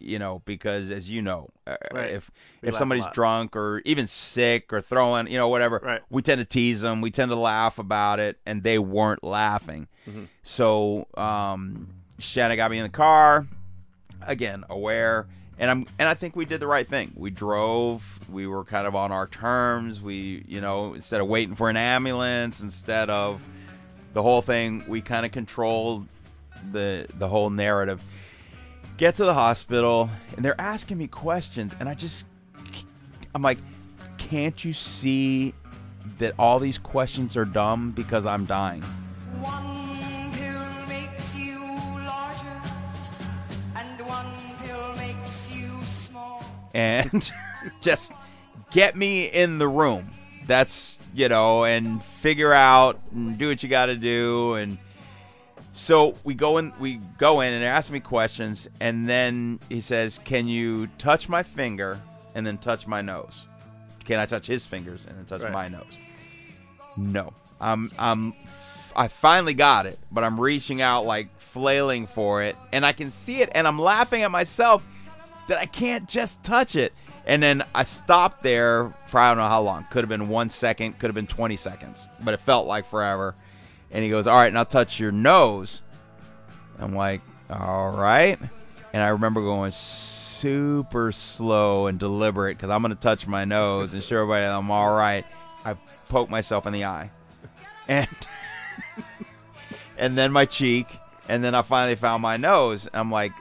[0.00, 2.10] You know, because as you know, uh, Right.
[2.10, 2.30] if
[2.60, 6.02] We if somebody's drunk or even sick or throwing, you know, whatever, Right.
[6.10, 7.00] we tend to tease them.
[7.00, 9.86] We tend to laugh about it, and they weren't laughing.
[10.06, 10.26] Mhm.
[10.42, 13.46] So um, Shanna got me in the car
[14.20, 15.26] again, aware,
[15.58, 17.12] and I'm and I think we did the right thing.
[17.16, 18.18] We drove.
[18.28, 20.02] We were kind of on our terms.
[20.02, 23.40] We, you know, instead of waiting for an ambulance, instead of
[24.14, 26.06] the whole thing, we kind of control
[26.72, 28.02] the the whole narrative.
[28.96, 32.24] Get to the hospital, and they're asking me questions, and I just,
[33.34, 33.58] I'm like,
[34.18, 35.52] can't you see
[36.18, 38.82] that all these questions are dumb because I'm dying?
[39.40, 41.58] One pill makes you
[42.06, 42.62] larger,
[43.74, 44.26] and one
[44.62, 46.44] pill makes you small.
[46.72, 47.32] and
[47.80, 48.12] just
[48.70, 50.08] get me in the room.
[50.46, 54.54] That's you know, and figure out and do what you got to do.
[54.54, 54.78] And
[55.72, 59.80] so we go in, we go in, and they ask me questions, and then he
[59.80, 62.00] says, "Can you touch my finger
[62.34, 63.46] and then touch my nose?
[64.04, 65.52] Can I touch his fingers and then touch Right.
[65.52, 65.96] my nose?"
[66.96, 68.34] No, I'm I'm
[68.96, 73.10] I finally got it, but I'm reaching out like flailing for it, and I can
[73.10, 74.86] see it, and I'm laughing at myself
[75.48, 76.94] that I can't just touch it.
[77.26, 79.86] And then I stopped there for I don't know how long.
[79.90, 83.34] Could have been one second, could have been 20 seconds, but it felt like forever.
[83.90, 85.82] And he goes, All right, now touch your nose.
[86.78, 88.38] I'm like, All right.
[88.92, 93.92] And I remember going super slow and deliberate because I'm going to touch my nose
[93.92, 95.24] and show everybody I'm all right.
[95.64, 95.74] I
[96.08, 97.10] poke myself in the eye.
[97.88, 98.08] And.
[99.98, 102.88] and then my cheek, and then I finally found my nose.
[102.92, 103.32] I'm like,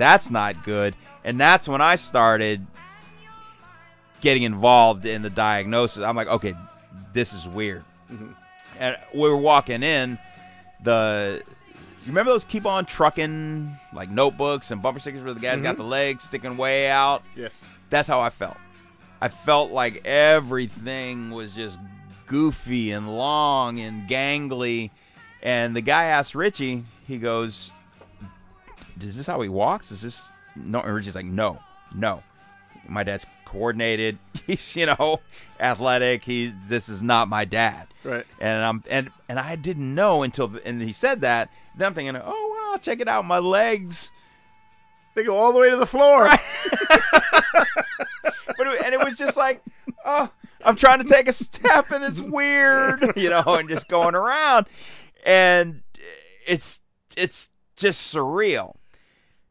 [0.00, 0.94] that's not good.
[1.24, 2.66] And that's when I started
[4.20, 6.02] getting involved in the diagnosis.
[6.04, 6.54] I'm like, okay,
[7.12, 7.84] this is weird.
[8.12, 8.34] Mhm.
[8.78, 10.18] And we were walking in,
[10.82, 11.42] the
[12.00, 15.74] you remember those keep on trucking like notebooks and bumper stickers where the guys got
[15.74, 15.78] Mhm.
[15.78, 17.22] the legs sticking way out?
[17.36, 17.64] Yes.
[17.90, 18.56] That's how I felt.
[19.20, 21.78] I felt like everything was just
[22.26, 24.90] goofy and long and gangly.
[25.42, 27.70] And the guy asked Richie, he goes,
[29.04, 29.90] Is this how he walks?
[29.90, 30.80] Is this no?
[30.80, 31.60] And Richie's like, No,
[31.94, 32.22] no.
[32.88, 34.18] My dad's coordinated.
[34.46, 35.20] He's, you know,
[35.58, 36.24] athletic.
[36.24, 37.88] He's this is not my dad.
[38.04, 38.24] Right.
[38.40, 41.50] And I'm and and I didn't know until and he said that.
[41.76, 44.10] Then I'm thinking, oh wow, check it out, my legs.
[45.14, 46.28] They go all the way to the floor.
[48.56, 49.62] but it, and it was just like,
[50.04, 50.30] oh,
[50.64, 54.66] I'm trying to take a step and it's weird, you know, and just going around,
[55.24, 55.82] and
[56.46, 56.80] it's
[57.16, 58.76] it's just surreal.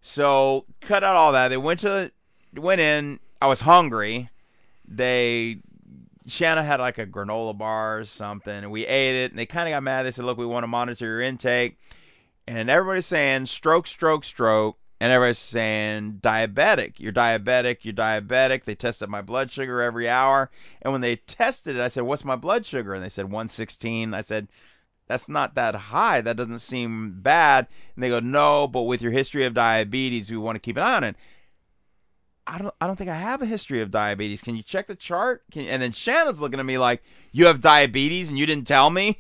[0.01, 1.49] So cut out all that.
[1.49, 2.11] They went to
[2.53, 3.19] went in.
[3.41, 4.29] I was hungry.
[4.87, 5.59] They
[6.27, 9.31] Shanna had like a granola bar or something, and we ate it.
[9.31, 10.03] And they kind of got mad.
[10.03, 11.77] They said, "Look, we want to monitor your intake."
[12.47, 14.77] And everybody's saying stroke, stroke, stroke.
[15.01, 16.95] And everybody's saying diabetic.
[16.97, 17.77] You're diabetic.
[17.83, 18.65] You're diabetic.
[18.65, 20.51] They tested my blood sugar every hour.
[20.81, 22.93] And when they tested it, I said, What's my blood sugar?
[22.93, 24.13] And they said 116.
[24.13, 24.49] I said,
[25.09, 26.21] That's not that high.
[26.21, 27.67] That doesn't seem bad.
[27.95, 30.83] And they go, No, but with your history of diabetes, we want to keep an
[30.83, 31.15] eye on it.
[32.47, 34.41] I don't I don't think I have a history of diabetes.
[34.41, 35.43] Can you check the chart?
[35.51, 38.89] Can and then Shannon's looking at me like, You have diabetes and you didn't tell
[38.91, 39.19] me?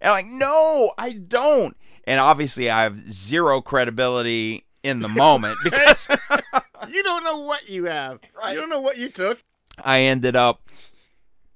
[0.00, 1.74] And I'm like, No, I don't.
[2.04, 6.06] and obviously I have zero credibility in the moment because
[6.90, 8.20] you don't know what you have.
[8.48, 9.42] You don't know what you took.
[9.82, 10.62] I ended up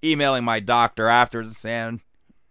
[0.03, 2.01] emailing my doctor afterwards saying,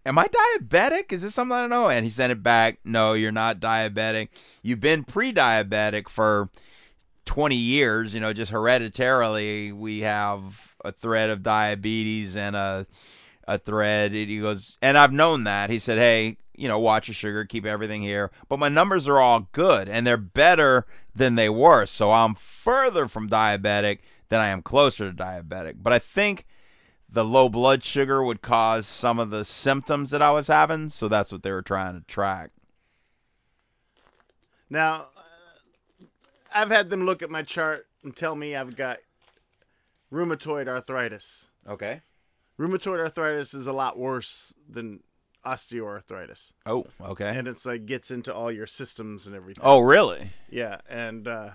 [0.05, 1.13] Am I diabetic?
[1.13, 1.89] Is this something I don't know?
[1.89, 2.79] And he sent it back.
[2.83, 4.29] No, you're not diabetic.
[4.61, 6.49] You've been pre diabetic for
[7.25, 8.13] 20 years.
[8.13, 12.85] You know, just hereditarily, we have a thread of diabetes and a,
[13.47, 14.11] a thread.
[14.11, 15.69] And he goes, And I've known that.
[15.69, 18.29] He said, Hey, you know, watch your sugar, keep everything here.
[18.49, 20.85] But my numbers are all good and they're better
[21.15, 21.85] than they were.
[21.85, 25.75] So I'm further from diabetic than I am closer to diabetic.
[25.81, 26.45] But I think
[27.13, 30.89] the low blood sugar would cause some of the symptoms that I was having.
[30.89, 32.49] So that's what they were trying to track.
[34.69, 36.05] Now, uh,
[36.53, 38.97] I've had them look at my chart and tell me I've got
[40.11, 41.47] rheumatoid arthritis.
[41.69, 42.01] Okay.
[42.59, 45.01] Rheumatoid arthritis is a lot worse than
[45.45, 46.53] osteoarthritis.
[46.65, 47.37] Oh, okay.
[47.37, 49.63] And it's like gets into all your systems and everything.
[49.63, 50.31] Oh, really?
[50.49, 51.51] Yeah, and uh,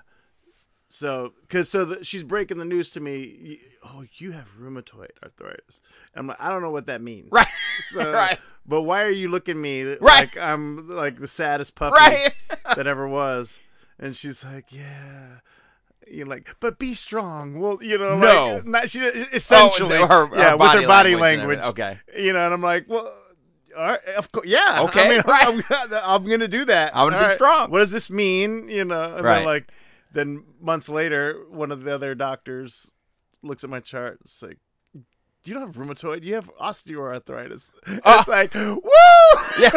[0.89, 3.61] so because so the, she's breaking the news to me.
[3.85, 5.81] Oh, you have rheumatoid arthritis.
[6.15, 7.29] I'm like, I don't know what that means.
[7.31, 7.47] Right.
[7.91, 8.39] So, Right.
[8.67, 9.99] But why are you looking at me Right.
[10.01, 12.33] like I'm like the saddest puppy Right.
[12.77, 13.59] that ever was?
[13.99, 15.39] And she's like, yeah.
[16.11, 17.61] You're like, but be strong.
[17.61, 18.55] Well, you know, No.
[18.57, 21.59] like, not, she oh, essentially, Oh, her- her yeah, with her body language language.
[21.71, 21.99] Okay.
[22.19, 23.13] you know, and I'm like, well,
[23.77, 24.83] all right, of course, yeah.
[24.85, 25.47] Okay, I mean, right.
[25.83, 26.97] I'm, I'm gonna do that.
[26.97, 27.71] I'm gonna be All strong.
[27.71, 28.69] What does this mean?
[28.71, 29.35] You know, and Right.
[29.37, 29.69] then like,
[30.13, 32.91] then months later, one of the other doctors
[33.43, 34.19] looks at my chart.
[34.25, 34.59] It's like,
[35.45, 36.23] do you have rheumatoid?
[36.25, 37.71] You have osteoarthritis.
[38.05, 38.19] Ah.
[38.21, 38.81] It's like, woo!
[39.61, 39.71] Yeah.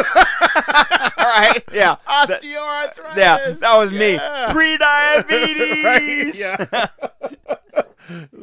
[1.16, 1.62] All right.
[1.72, 1.96] Yeah.
[2.06, 3.16] Osteoarthritis.
[3.16, 3.54] yeah.
[3.60, 4.14] That was me.
[4.14, 4.52] Yeah.
[4.52, 5.84] Pre-diabetes.
[5.84, 6.86] Right, yeah.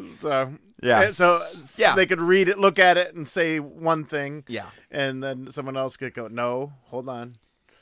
[0.08, 1.10] so Yeah.
[1.12, 1.40] so
[1.78, 1.96] Yeah.
[1.96, 4.44] they could read it, look at it, and say one thing.
[4.48, 4.70] Yeah.
[4.92, 7.34] and then someone else could go, "No, hold on."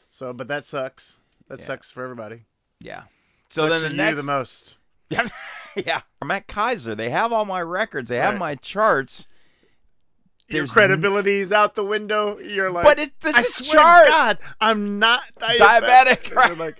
[0.10, 1.17] So, but that sucks.
[1.48, 1.65] That Yeah.
[1.65, 2.46] sucks for everybody.
[2.80, 3.04] Yeah.
[3.49, 4.77] So then the next the most.
[5.10, 5.25] Yeah.
[5.75, 6.01] yeah.
[6.21, 6.95] I'm at Kaiser.
[6.95, 8.10] They have all my records.
[8.10, 8.39] They have Right.
[8.39, 9.27] my charts.
[10.49, 12.38] Your There's credibility is out the window.
[12.39, 14.05] You're like, But it's the I swear chart.
[14.05, 15.57] to God, I'm not diabetic.
[15.60, 16.57] Diabetic, right.
[16.57, 16.77] like,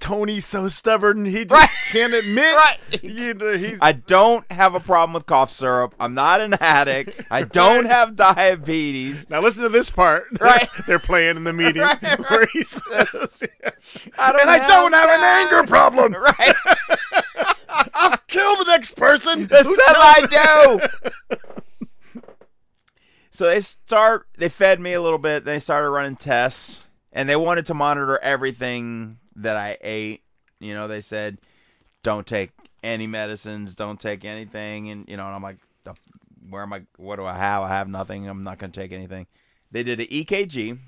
[0.00, 1.26] Tony's so stubborn.
[1.26, 1.68] He just Right.
[1.90, 2.56] can't admit.
[2.56, 2.78] Right.
[3.02, 5.94] You know, he's I don't have a problem with cough syrup.
[6.00, 7.20] I'm not an addict.
[7.30, 9.28] I don't have diabetes.
[9.28, 10.28] now listen to this part.
[10.40, 10.70] Right.
[10.86, 13.44] They're playing in the meeting Right, where he says,
[14.18, 16.14] I don't and I don't have an anger problem.
[16.14, 16.54] Right.
[17.92, 19.46] I'll kill the next person.
[19.48, 20.88] That who says I
[21.28, 21.38] do.
[23.32, 24.28] So they start.
[24.36, 25.44] They fed me a little bit.
[25.44, 26.80] They started running tests,
[27.12, 30.22] and they wanted to monitor everything that I ate.
[30.60, 31.38] You know, they said,
[32.02, 32.50] "Don't take
[32.82, 33.74] any medicines.
[33.74, 35.56] Don't take anything." And you know, and I'm like,
[36.48, 36.82] "Where am I?
[36.98, 37.62] What do I have?
[37.62, 38.28] I have nothing.
[38.28, 39.26] I'm not going to take anything."
[39.70, 40.78] They did an EKG.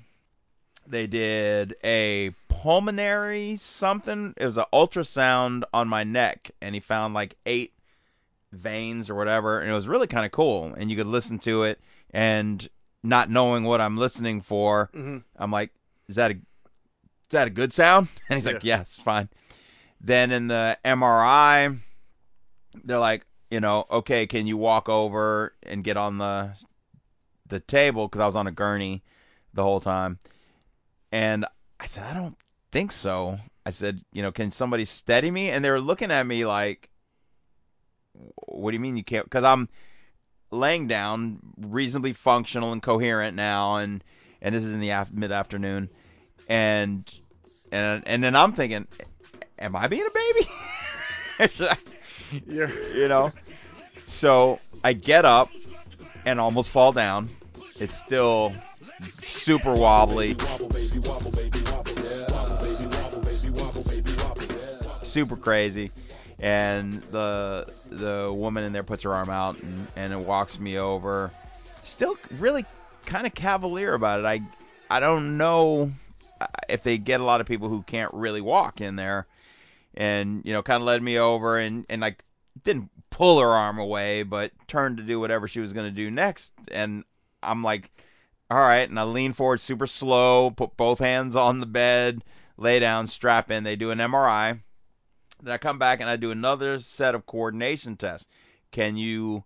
[0.85, 4.35] They did a pulmonary something.
[4.37, 7.73] It was an ultrasound on my neck, and he found like eight
[8.57, 10.73] veins or whatever, and it was really kind of cool.
[10.77, 11.79] And you could listen to it,
[12.11, 12.67] and
[13.03, 15.17] not knowing what I'm listening for, mm-hmm.
[15.35, 15.71] I'm like,
[16.07, 19.29] "Is that a is that a good sound?" And he's like, "Yes, fine."
[19.99, 21.79] Then in the MRI,
[22.83, 26.51] they're like, you know, okay, can you walk over and get on the
[27.47, 29.03] the table because I was on a gurney
[29.53, 30.19] the whole time,
[31.11, 31.45] and
[31.79, 32.37] I said, I don't
[32.71, 33.37] think so.
[33.65, 35.49] I said, you know, can somebody steady me?
[35.49, 36.89] And they were looking at me like,
[38.47, 39.25] what do you mean you can't?
[39.25, 39.69] Because I'm
[40.51, 44.03] laying down, reasonably functional and coherent now, and
[44.41, 45.89] and this is in the af- mid afternoon,
[46.47, 47.11] and
[47.71, 48.87] and and then I'm thinking,
[49.59, 51.69] am I being a baby?
[52.47, 53.31] You know.
[54.05, 55.49] So I get up
[56.25, 57.29] and almost fall down.
[57.79, 58.53] It's still
[59.13, 60.35] super wobbly.
[65.03, 65.91] Super crazy.
[66.45, 71.31] And the the woman in there puts her arm out and, and walks me over.
[71.81, 72.65] Still really
[73.07, 74.25] kind of cavalier about it.
[74.25, 74.41] I
[74.89, 75.91] I don't know
[76.39, 79.25] uh, if they get a lot of people who can't really walk in there
[79.95, 82.23] and you know kind of led me over and and like
[82.63, 86.11] didn't pull her arm away but turned to do whatever she was going to do
[86.11, 87.03] next and
[87.41, 87.91] i'm like
[88.51, 92.23] all right and i lean forward super slow put both hands on the bed
[92.57, 94.59] lay down strap in they do an mri
[95.41, 98.27] then i come back and i do another set of coordination tests
[98.71, 99.43] can you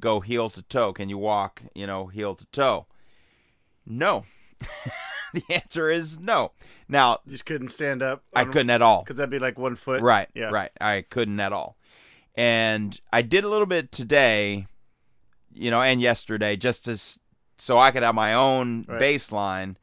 [0.00, 2.86] go heel to toe can you walk you know heel to toe
[3.86, 4.24] no
[5.32, 6.52] the answer is no
[6.88, 8.22] now You just couldn't stand up.
[8.34, 9.02] I couldn't at all.
[9.02, 10.00] Because that'd be like one foot.
[10.02, 10.28] Right.
[10.34, 10.50] Yeah.
[10.50, 10.70] Right.
[10.80, 11.76] I couldn't at all.
[12.36, 14.68] And I did a little bit today,
[15.52, 16.96] you know, and yesterday just to
[17.58, 19.02] so I could have my own Right.
[19.02, 19.76] baseline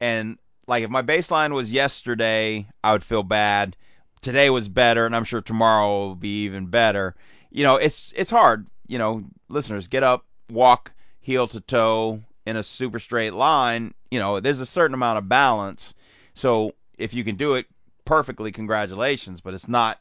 [0.00, 3.76] and like if my baseline was yesterday, I would feel bad.
[4.20, 7.14] Today was better, and I'm sure tomorrow will be even better.
[7.50, 8.66] You know, it's it's hard.
[8.86, 13.94] You know, listeners, get up, walk heel to toe in a super straight line.
[14.10, 15.94] You know, there's a certain amount of balance.
[16.34, 17.66] So if you can do it
[18.04, 19.40] perfectly, congratulations.
[19.40, 20.00] But it's not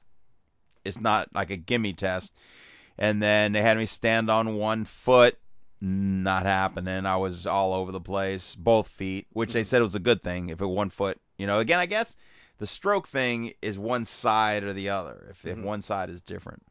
[0.83, 2.33] it's not like a gimme test.
[2.97, 5.37] And then they had me stand on one foot.
[5.81, 7.05] Not happening.
[7.05, 10.49] I was all over the place, both feet, which they said was a good thing.
[10.49, 12.17] If it one foot, you know, again, I guess
[12.59, 15.27] the stroke thing is one side or the other.
[15.29, 16.63] If if one side is different.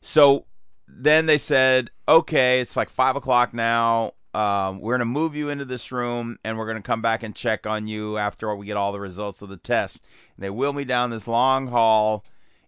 [0.00, 0.46] So
[0.88, 4.14] then they said, okay, it's like five o'clock now.
[4.34, 7.66] Um, we're gonna move you into this room, and we're gonna come back and check
[7.66, 10.02] on you after we get all the results of the test.
[10.36, 12.24] And they wheel me down this long hall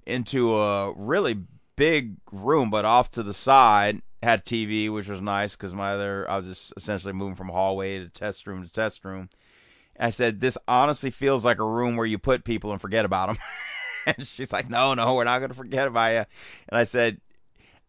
[0.07, 1.45] into a really
[1.77, 6.29] big room, but off to the side had TV, which was nice because my other
[6.31, 9.31] I was just essentially moving from hallway to test room to test room.
[9.99, 13.29] I said, "This honestly feels like a room where you put people and forget about
[13.29, 13.39] them."
[14.07, 16.25] and she's like, "No, no, we're not going to forget about you."
[16.69, 17.21] And I said,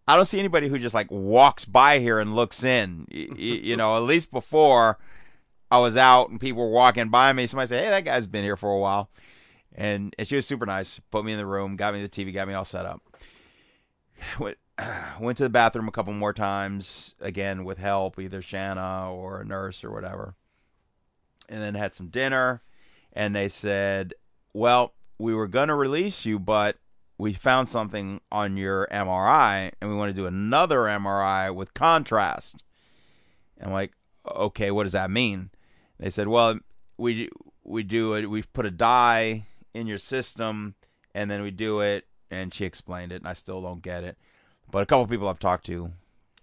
[0.07, 3.07] "I don't see anybody who just like walks by here and looks in.
[3.11, 4.99] Y- y- you know, at least before
[5.71, 8.43] I was out and people were walking by me, somebody said, "Hey, that guy's been
[8.43, 9.09] here for a while."
[9.77, 11.01] And, and she was super nice.
[11.11, 13.01] Put me in the room, got me the TV, got me all set up.
[14.39, 14.57] Went,
[15.19, 19.45] went to the bathroom a couple more times, again with help, either Shanna or a
[19.45, 20.35] nurse or whatever.
[21.47, 22.61] And then had some dinner,
[23.13, 24.13] and they said,
[24.53, 26.77] "Well, we were gonna release you, but
[27.17, 32.63] we found something on your MRI, and we want to do another MRI with contrast."
[33.57, 33.93] And I'm like,
[34.27, 35.51] "Okay, what does that mean?"
[35.99, 36.59] They said, "Well,
[36.97, 37.29] we
[37.63, 38.29] we do it.
[38.29, 40.75] We put a dye in your system,
[41.13, 44.17] and then we do it." And she explained it, and I still don't get it.
[44.71, 45.93] But a couple people I've talked to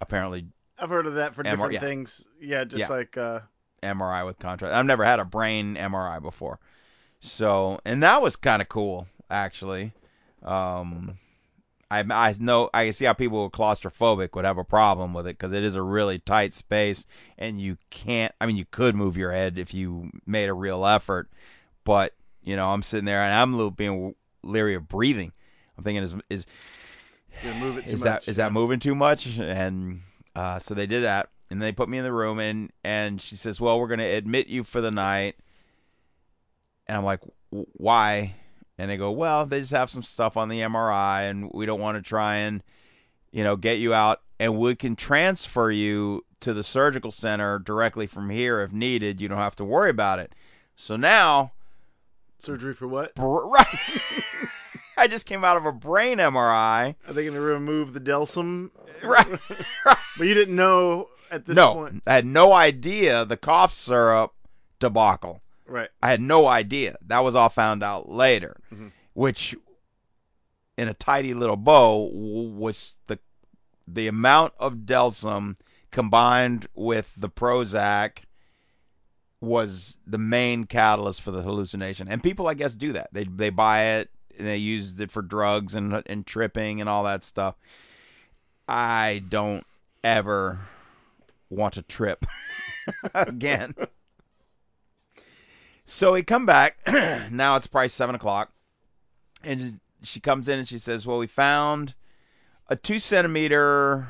[0.03, 0.49] apparently
[0.79, 1.81] I've heard of that for MR different yeah.
[1.81, 2.27] things.
[2.41, 2.97] Yeah, just Yeah.
[2.97, 3.41] like uh,
[3.83, 4.75] MRI with contrast.
[4.75, 6.59] I've never had a brain MRI before,
[7.21, 9.93] so and that was kind of cool actually.
[10.43, 11.19] Um,
[11.91, 15.13] I I know I can see how people who are claustrophobic would have a problem
[15.13, 17.07] with it because it is a really tight space
[17.37, 18.35] and you can't.
[18.41, 21.31] I mean, you could move your head if you made a real effort,
[21.85, 25.33] but you know I'm sitting there and I'm a little being leery of breathing.
[25.77, 26.47] I'm thinking is is
[27.43, 28.25] you move it too is much.
[28.25, 29.39] that is that moving too much?
[29.39, 30.03] And
[30.35, 33.37] uh, so they did that, and they put me in the room, and and she
[33.37, 35.37] says, "Well, we're going to admit you for the night."
[36.87, 38.37] And I'm like, "Why?"
[38.79, 41.79] And they go, "Well, they just have some stuff on the MRI, and we don't
[41.81, 42.63] want to try and,
[43.33, 48.07] you know, get you out, and we can transfer you to the surgical center directly
[48.07, 49.21] from here if needed.
[49.21, 50.35] You don't have to worry about it."
[50.75, 51.53] So now
[52.39, 53.15] surgery for what?
[53.15, 53.67] Br- right.
[54.97, 56.95] I just came out of a brain MRI.
[57.07, 58.71] Are they going to remove the Delsym?
[59.05, 59.27] Right.
[60.17, 62.03] but you didn't know at this no, point.
[62.07, 64.33] I had no idea the cough syrup
[64.79, 65.41] debacle.
[65.67, 65.89] Right.
[66.03, 66.97] I had no idea.
[67.05, 68.93] That was all found out later, Mhm.
[69.15, 69.57] which,
[70.77, 73.19] in a tidy little bow, was the
[73.89, 75.57] the amount of Delsym
[75.91, 78.19] combined with the Prozac
[79.41, 82.07] was the main catalyst for the hallucination.
[82.09, 83.09] And people, I guess, do that.
[83.13, 87.03] They they buy it and they use it for drugs and and tripping and all
[87.05, 87.57] that stuff.
[88.69, 89.67] I don't
[90.05, 90.61] ever
[91.53, 92.25] want to trip
[93.15, 93.75] again.
[95.85, 96.79] So we come back.
[97.31, 98.53] now it's probably seven o'clock,
[99.43, 101.95] and she comes in and she says, "Well, we found
[102.69, 104.09] a two centimeter,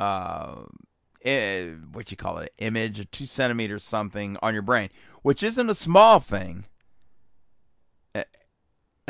[0.00, 0.56] uh,
[1.92, 4.88] what you call it, image, a two centimeter something on your brain,
[5.22, 6.64] which isn't a small thing."
[8.14, 8.24] And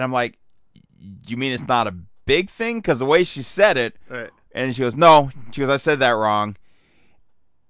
[0.05, 0.39] I'm like,
[1.27, 1.95] "You mean it's not a
[2.27, 4.31] big thing?" Because the way she said it, Right.
[4.53, 6.57] and she goes, "No." She goes, "I said that wrong.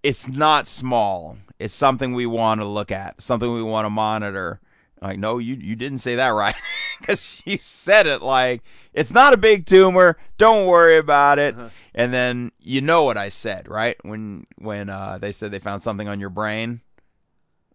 [0.06, 1.36] It's not small.
[1.58, 4.60] It's something we want to look at, something we want to monitor."
[5.02, 6.54] Like, no, you you didn't say that right,
[7.00, 8.62] because you said it like
[8.94, 10.16] it's not a big tumor.
[10.38, 11.54] Don't worry about it.
[11.94, 13.96] And then you know what I said, right?
[14.02, 16.80] When when uh, they said they found something on your brain,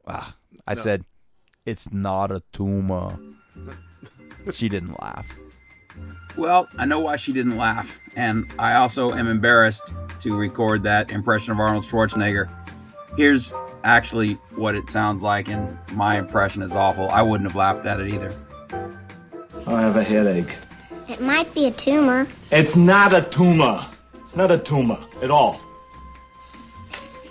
[0.07, 0.35] ah,
[0.67, 0.81] I No.
[0.81, 1.05] said
[1.65, 3.19] it's not a tumor.
[4.51, 5.27] she didn't laugh.
[6.37, 11.11] Well, I know why she didn't laugh, and I also am embarrassed to record that
[11.11, 12.49] impression of Arnold Schwarzenegger.
[13.17, 17.09] Here's actually what it sounds like, and my impression is awful.
[17.09, 18.33] I wouldn't have laughed at it either.
[19.67, 20.55] I have a headache.
[21.07, 22.27] It might be a tumor.
[22.51, 23.85] It's not a tumor.
[24.23, 25.59] It's not a tumor at all.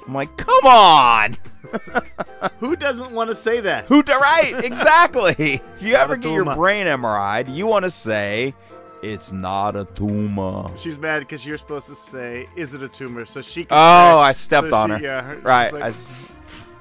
[0.07, 1.37] I'm like, come on.
[2.61, 3.87] Who doesn't want to say that?
[3.87, 4.65] Who to right?
[4.65, 5.35] Exactly.
[5.77, 6.57] if you ever get your tumor.
[6.57, 8.55] brain MRI, you want to say
[9.03, 10.71] it's not a tumor.
[10.77, 13.65] She's mad because you're supposed to say, "Is it a tumor?" So she.
[13.65, 15.01] Can Oh, I stepped so on she- her.
[15.03, 15.73] Yeah, right.
[15.73, 15.93] like, I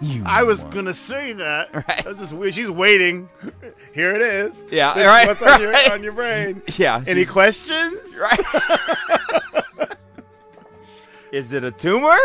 [0.01, 1.69] You I was gonna say that.
[2.05, 3.29] I was just she's waiting.
[3.93, 4.63] Here it is.
[4.71, 6.61] Yeah, This is right, What's on your on your brain?
[6.77, 7.03] Yeah.
[7.07, 7.99] Any she's- questions?
[8.19, 9.87] Right.
[11.31, 12.17] Is it a tumor?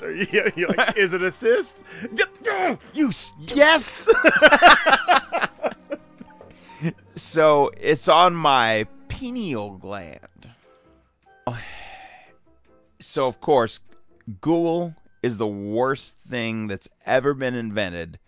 [0.02, 1.82] Are you- You're like, is it a cyst?
[2.94, 3.10] You
[3.54, 4.08] Yes.
[7.14, 10.50] So it's on my pineal gland.
[13.02, 13.80] So of course,
[14.42, 18.18] Google is the worst thing that's ever been invented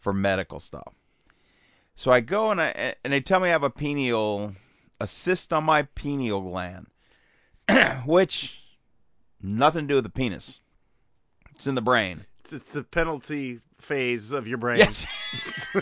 [0.00, 0.94] for medical stuff.
[1.94, 4.54] So I go and I and they tell me I have a pineal
[5.00, 6.88] a cyst on my pineal gland,
[8.06, 8.58] which
[9.40, 10.60] nothing to do with the penis.
[11.56, 12.26] It's in the brain.
[12.40, 14.78] It's, it's the penalty phase of your brain.
[14.78, 15.06] Yes.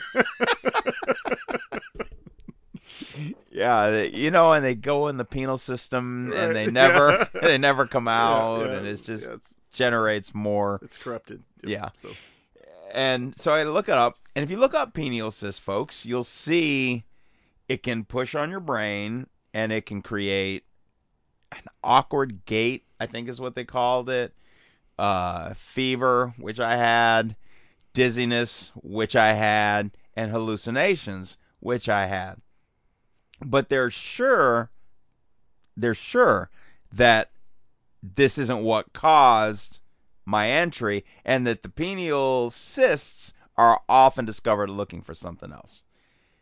[3.51, 7.41] Yeah, they, you know, and they go in the penal system and they never yeah.
[7.43, 10.81] they never come out yeah, and it just yeah, it's- generates more.
[10.83, 11.45] It's corrupted.
[11.63, 11.91] Yeah.
[12.03, 12.11] So
[12.93, 16.25] And so I look it up, and if you look up pineal cyst, folks, you'll
[16.25, 17.05] see
[17.69, 20.65] it can push on your brain and it can create
[21.53, 24.35] an awkward gait, I think is what they called it.
[24.97, 27.35] Uh, fever, which I had,
[27.95, 32.37] dizziness, which I had, and hallucinations, which I had.
[33.45, 34.71] But they're sure,
[35.77, 36.49] they're sure
[36.93, 37.31] that
[38.03, 39.81] this isn't what caused
[40.25, 45.83] my entry, and that the pineal cysts are often discovered looking for something else.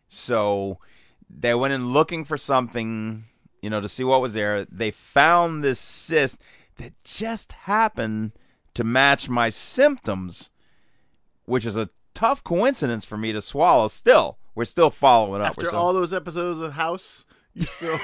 [0.09, 0.79] So
[1.29, 3.25] they went in looking for something,
[3.63, 4.67] you know, to see what was there.
[4.67, 6.39] They found this cyst
[6.77, 8.33] that just happened
[8.75, 10.51] to match my symptoms,
[11.45, 13.89] which is a tough coincidence for me to swallow.
[13.89, 15.51] Still, we're still following up.
[15.51, 17.99] After still- all those episodes of House, you still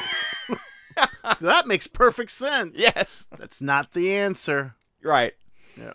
[1.41, 2.75] that makes perfect sense.
[2.77, 3.27] Yes.
[3.37, 4.75] That's not the answer.
[5.03, 5.35] Right.
[5.77, 5.93] Yeah.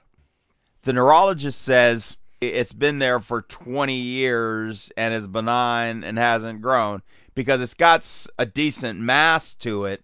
[0.84, 7.02] The neurologist says it's been there for 20 years and is benign and hasn't grown
[7.36, 8.08] because it's got
[8.38, 10.04] a decent mass to it.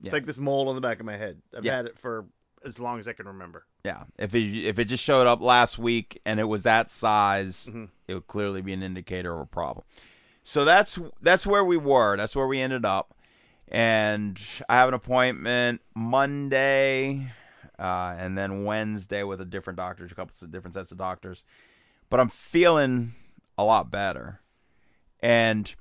[0.00, 0.12] It's Yeah.
[0.12, 1.42] like this mole on the back of my head.
[1.56, 1.76] I've Yeah.
[1.76, 2.26] had it for
[2.64, 3.64] as long as I can remember.
[3.84, 4.04] Yeah.
[4.18, 7.84] If it if it just showed up last week and it was that size, Mm-hmm.
[8.08, 9.84] it would clearly be an indicator of a problem.
[10.42, 12.16] So that's that's where we were.
[12.16, 13.14] That's where we ended up.
[13.70, 17.28] And I have an appointment Monday,
[17.78, 21.44] uh, and then Wednesday with a different doctor, a couple of different sets of doctors.
[22.08, 23.12] But I'm feeling
[23.58, 24.40] a lot better.
[25.20, 25.74] And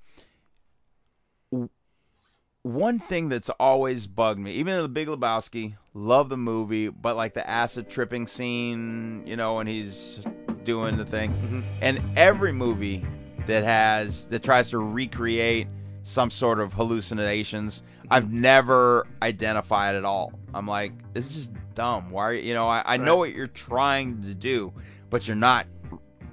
[2.67, 7.15] one thing that's always bugged me, even in The Big Lebowski, love the movie, but
[7.15, 10.25] like the acid tripping scene, you know, when he's
[10.63, 11.61] doing the thing, mm-hmm.
[11.81, 13.05] and every movie
[13.47, 15.67] that has that tries to recreate
[16.03, 18.07] some sort of hallucinations, mm-hmm.
[18.11, 20.33] I've never identified at all.
[20.53, 22.11] I'm like, this is just dumb.
[22.11, 24.73] Why, are you you know, I, I know what you're trying to do,
[25.09, 25.67] but you're not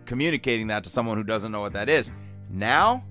[0.05, 2.11] communicating that to someone who doesn't know what that is.
[2.51, 3.05] Now,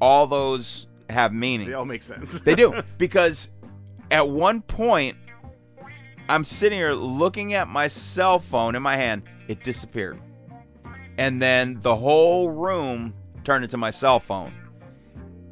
[0.00, 1.68] all those have meaning.
[1.68, 2.40] They all make sense.
[2.40, 3.50] They do because
[4.10, 5.16] at one point
[6.28, 9.22] I'm sitting here looking at my cell phone in my hand.
[9.48, 10.20] It disappeared,
[11.18, 14.54] and then the whole room turned into my cell phone.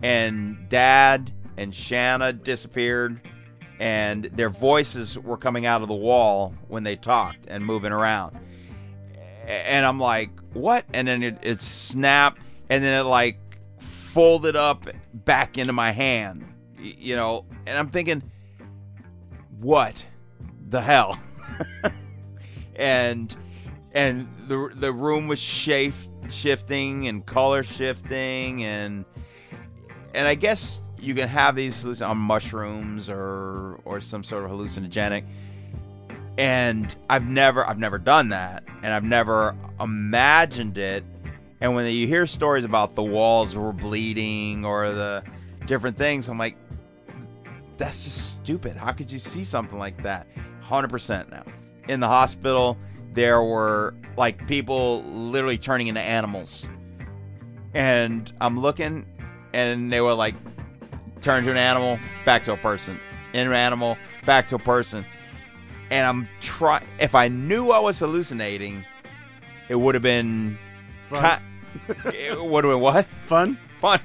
[0.02, 3.20] And Dad and Shanna disappeared,
[3.78, 8.38] and their voices were coming out of the wall when they talked and moving around.
[9.46, 10.84] And I'm like, what?
[10.94, 12.40] And then it, it snapped,
[12.70, 13.38] and then it like
[14.12, 16.44] folded up back into my hand,
[16.78, 17.44] you know.
[17.66, 18.22] And I'm thinking,
[19.58, 20.04] what
[20.68, 21.18] the hell?
[22.76, 23.34] and
[23.92, 29.04] and the the room was shaf- shifting and color shifting and
[30.14, 34.50] and I guess you can have these on um, mushrooms or or some sort of
[34.50, 35.24] hallucinogenic.
[36.38, 41.04] And I've never I've never done that, and I've never imagined it.
[41.61, 45.22] And when you hear stories about the walls were bleeding or the
[45.66, 46.56] different things, I'm like,
[47.76, 48.76] that's just stupid.
[48.76, 50.26] How could you see something like that?
[50.66, 51.44] 100% now.
[51.88, 52.78] In the hospital,
[53.12, 56.64] there were like people literally turning into animals.
[57.74, 59.06] And I'm looking,
[59.52, 60.34] and they were like,
[61.22, 62.98] turn to an animal, back to a person.
[63.32, 65.04] Into an animal, back to a person.
[65.90, 68.84] And I'm trying, if I knew I was hallucinating,
[69.68, 70.58] it would have been.
[71.11, 71.44] Ki-
[72.06, 73.06] it would have been what?
[73.26, 73.58] Fun?
[73.80, 74.00] Fun.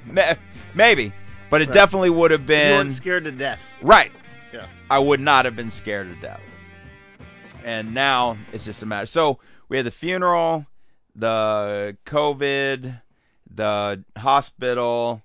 [0.73, 1.13] Maybe.
[1.49, 1.73] But it Right.
[1.73, 2.77] definitely would have You been.
[2.77, 3.59] weren't scared to death.
[3.81, 4.11] Right.
[4.53, 4.67] Yeah.
[4.89, 6.41] I would not have been scared to death.
[7.63, 9.05] And now it's just a matter.
[9.05, 9.39] So
[9.69, 10.67] we had the funeral,
[11.15, 13.01] the COVID,
[13.49, 15.21] the hospital,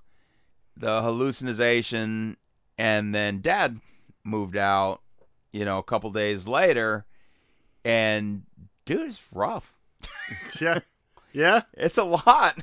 [0.77, 2.37] the hallucination,
[2.79, 3.81] and then dad
[4.25, 5.03] moved out,
[5.53, 7.05] you know, a couple days later.
[7.85, 8.43] And
[8.85, 9.75] dude, it's rough.
[10.61, 10.81] yeah,
[11.33, 11.63] yeah.
[11.75, 12.59] It's a lot.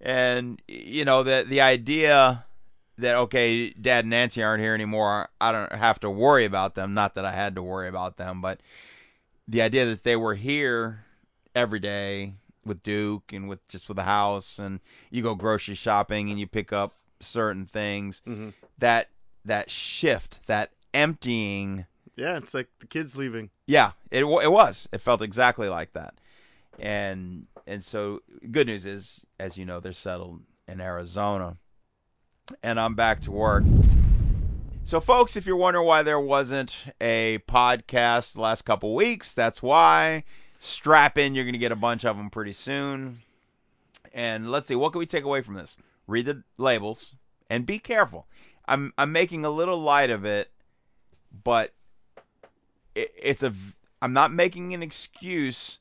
[0.00, 2.44] And you know the the idea
[2.96, 5.28] that okay, Dad and Nancy aren't here anymore.
[5.40, 6.94] I don't have to worry about them.
[6.94, 8.60] Not that I had to worry about them, but
[9.48, 11.04] the idea that they were here
[11.54, 12.34] every day
[12.64, 14.80] with Duke and with just with the house, and
[15.10, 18.22] you go grocery shopping and you pick up certain things.
[18.26, 18.54] Mhm.
[18.78, 19.08] That
[19.44, 21.86] that shift, that emptying.
[22.16, 23.50] Yeah, it's like the kids leaving.
[23.66, 24.88] Yeah, it it was.
[24.92, 26.14] It felt exactly like that.
[26.78, 31.56] And and so good news is, as you know, they're settled in Arizona,
[32.62, 33.64] and I'm back to work.
[34.84, 39.62] So, folks, if you're wondering why there wasn't a podcast the last couple weeks, that's
[39.62, 40.24] why.
[40.58, 43.20] Strap in, you're going to get a bunch of them pretty soon.
[44.12, 45.76] And let's see, what can we take away from this?
[46.06, 47.14] Read the labels
[47.48, 48.26] and be careful.
[48.66, 50.50] I'm I'm making a little light of it,
[51.44, 51.72] but
[52.94, 53.54] it, it's a
[54.02, 55.78] I'm not making an excuse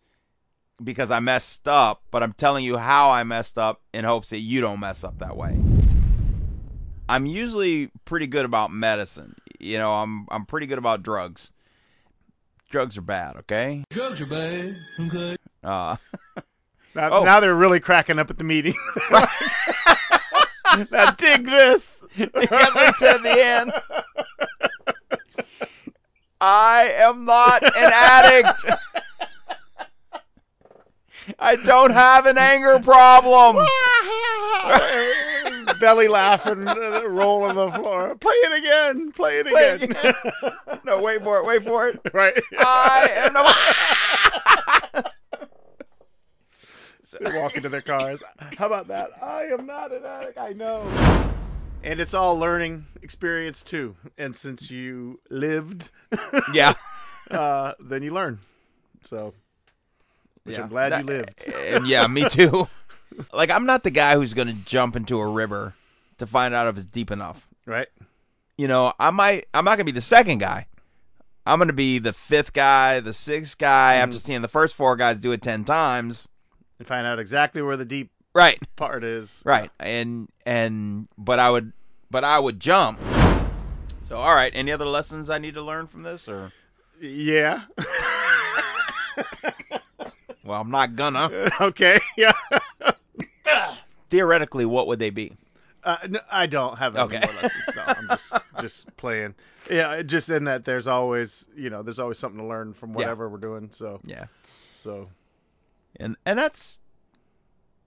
[0.84, 4.40] because I messed up, but I'm telling you how I messed up in hopes that
[4.40, 5.60] you don't mess up that way.
[7.08, 9.36] I'm usually pretty good about medicine.
[9.60, 11.52] You know, I'm I'm pretty good about drugs.
[12.70, 13.84] Drugs are bad, okay?
[13.90, 14.76] Drugs are bad.
[15.00, 15.36] Okay.
[15.64, 15.96] Uh
[16.96, 17.24] Now, Oh.
[17.24, 18.74] now they're really cracking up at the meeting.
[20.92, 22.04] now dig this.
[22.18, 23.72] That's what I said at the end.
[26.42, 28.66] I am not an addict.
[31.38, 33.58] I don't have an anger problem.
[35.80, 38.16] Belly laughing, uh, roll on the floor.
[38.16, 39.12] Play it again.
[39.12, 40.14] Play it Play it again.
[40.86, 41.46] no, wait for it.
[41.46, 42.00] Wait for it.
[42.14, 42.34] right.
[42.58, 43.52] I am no.
[47.22, 48.22] They walk into their cars.
[48.58, 49.10] How about that?
[49.22, 50.38] I am not an addict.
[50.38, 50.84] I know.
[51.84, 53.96] And it's all learning experience too.
[54.18, 55.90] And since you lived,
[56.54, 56.74] Yeah.
[57.32, 58.40] uh, then you learn.
[59.04, 59.34] So,
[60.50, 60.64] which Yeah.
[60.64, 61.48] I'm glad That- you lived.
[61.48, 62.68] And yeah, me too.
[63.34, 65.76] Like I'm not the guy who's gonna jump into a river
[66.18, 67.48] to find out if it's deep enough.
[67.66, 67.88] Right.
[68.58, 69.48] You know, I might.
[69.54, 70.68] I'm not gonna be the second guy.
[71.46, 73.94] I'm gonna be the fifth guy, the sixth guy.
[73.96, 74.04] Mm-hmm.
[74.10, 76.28] After seeing the first four guys do it ten times,
[76.78, 79.42] And find out exactly where the deep right, part is.
[79.46, 81.72] right, and and but I would,
[82.12, 83.00] but I would jump.
[84.04, 86.52] So all right, any other lessons I need to learn from this, or
[87.02, 87.64] Yeah.
[90.50, 91.52] well, I'm not gonna.
[91.62, 92.00] okay.
[92.18, 92.34] Yeah.
[94.10, 95.34] Theoretically, what would they be?
[95.84, 97.20] Uh, no, I don't have any Okay.
[97.26, 97.70] more lessons.
[97.76, 99.36] No, I'm just just playing.
[99.70, 103.30] Yeah, just in that there's always you know there's always something to learn from whatever
[103.30, 103.70] we're doing.
[103.72, 104.26] So Yeah.
[104.72, 105.10] so
[105.98, 106.80] and and that's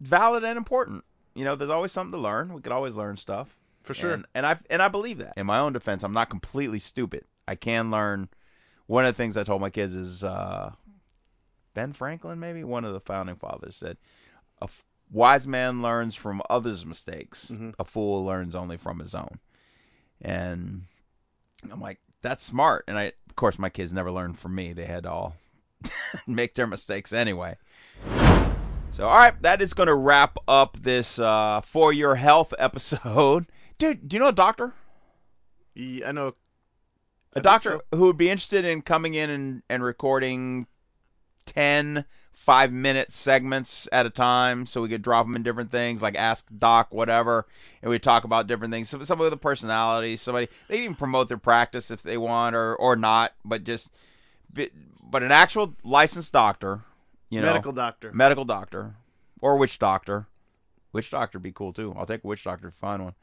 [0.01, 1.05] valid and important.
[1.35, 2.55] You know, there's always something to learn.
[2.55, 4.13] We could always learn stuff For sure.
[4.15, 5.35] And, and I and I believe that.
[5.37, 7.25] In my own defense, I'm not completely stupid.
[7.49, 8.29] I can learn.
[8.87, 10.73] One of the things I told my kids is uh,
[11.75, 13.97] Ben Franklin, maybe one of the founding fathers said,
[14.61, 17.51] "A f- wise man learns from others' mistakes.
[17.79, 19.39] A fool learns only from his own."
[20.21, 20.85] And
[21.71, 22.85] I'm like, that's smart.
[22.87, 24.73] And I, of course, my kids never learned from me.
[24.73, 25.37] They had to all
[26.27, 27.57] make their mistakes anyway.
[28.93, 33.47] So, all right, that is going to wrap up this uh, for your health episode.
[33.79, 34.75] Dude, do you know a doctor?
[35.75, 36.35] yeah, I know
[37.35, 40.67] A doctor who would be interested in coming in and, and recording
[41.47, 46.01] 10 five minute segments at a time so we could drop them in different things
[46.01, 47.47] like ask doc whatever
[47.83, 50.95] and we talk about different things some, somebody with a personality somebody they can even
[50.95, 53.93] promote their practice if they want or or not but just
[54.55, 56.81] but an actual licensed doctor
[57.29, 58.11] you know medical doctor.
[58.13, 58.95] medical doctor
[59.43, 60.27] or witch doctor.
[60.93, 61.93] Witch doctor be cool too.
[61.99, 63.15] I'll take a witch doctor to find one.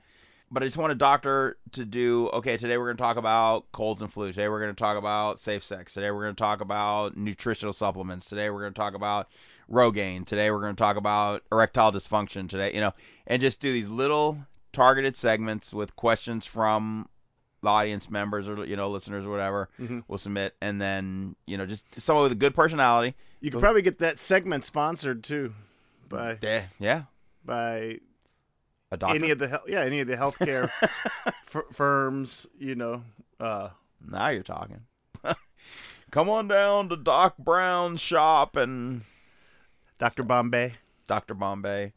[0.52, 3.72] But I just want a doctor to do okay, today we're going to talk about
[3.72, 4.28] colds and flu.
[4.32, 5.94] Today we're going to talk about safe sex.
[5.94, 8.28] Today we're going to talk about nutritional supplements.
[8.28, 9.28] Today we're going to talk about
[9.72, 10.26] Rogaine.
[10.26, 12.94] Today we're going to talk about erectile dysfunction today, you know,
[13.28, 14.40] and just do these little
[14.74, 17.10] targeted segments with questions from
[17.62, 20.04] the audience members or you know listeners or whatever Mhm.
[20.08, 23.82] will submit and then you know just someone with a good personality You could probably
[23.82, 25.54] get that segment sponsored too
[26.08, 27.04] by yeah, yeah.
[27.44, 28.00] by
[28.92, 29.16] A doctor.
[29.16, 30.70] any of the hel- yeah any of the healthcare
[31.26, 32.48] f- firms.
[32.58, 33.04] You know.
[33.40, 33.70] Uh,
[34.06, 34.82] now you're talking.
[36.12, 39.02] Come on down to Doc Brown's shop and
[40.00, 40.24] Dr.
[40.24, 40.74] Bombay.
[41.08, 41.34] Dr.
[41.36, 41.94] Bombay.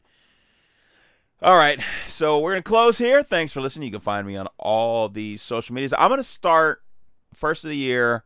[1.41, 3.21] All right, so we're gonna close here.
[3.23, 3.87] Thanks for listening.
[3.87, 5.93] You can find me on all these social medias.
[5.97, 6.83] I'm gonna start
[7.33, 8.23] first of the year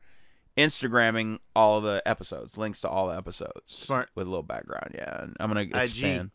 [0.56, 3.62] Instagramming all the episodes, links to all the episodes.
[3.68, 4.10] Smart.
[4.14, 4.92] with a little background.
[4.94, 6.30] Yeah, and I'm gonna IG.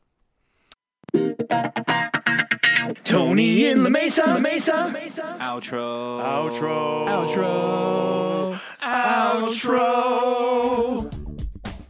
[2.91, 3.05] Expand.
[3.05, 4.22] Tony in the Mesa.
[4.26, 5.37] The Mesa.
[5.41, 6.20] Outro.
[6.22, 7.07] Outro.
[7.09, 8.59] Outro.
[8.83, 10.33] Outro.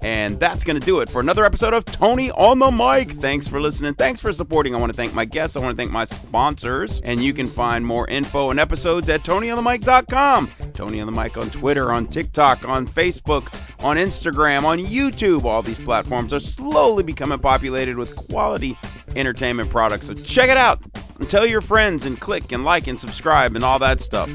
[0.02, 3.12] And that's going to do it for another episode of Tony on the Mic.
[3.20, 3.94] Thanks for listening.
[3.94, 4.74] Thanks for supporting.
[4.74, 5.56] I want to thank my guests.
[5.56, 7.00] I want to thank my sponsors.
[7.02, 10.50] And you can find more info and episodes at TonyOnTheMic.com.
[10.74, 13.46] Tony on the Mic on Twitter, on TikTok, on Facebook,
[13.84, 15.44] on Instagram, on YouTube.
[15.44, 18.76] All these platforms are slowly becoming populated with quality
[19.14, 20.06] entertainment products.
[20.06, 20.80] So check it out
[21.18, 24.28] and tell your friends and click and like and subscribe and all that stuff.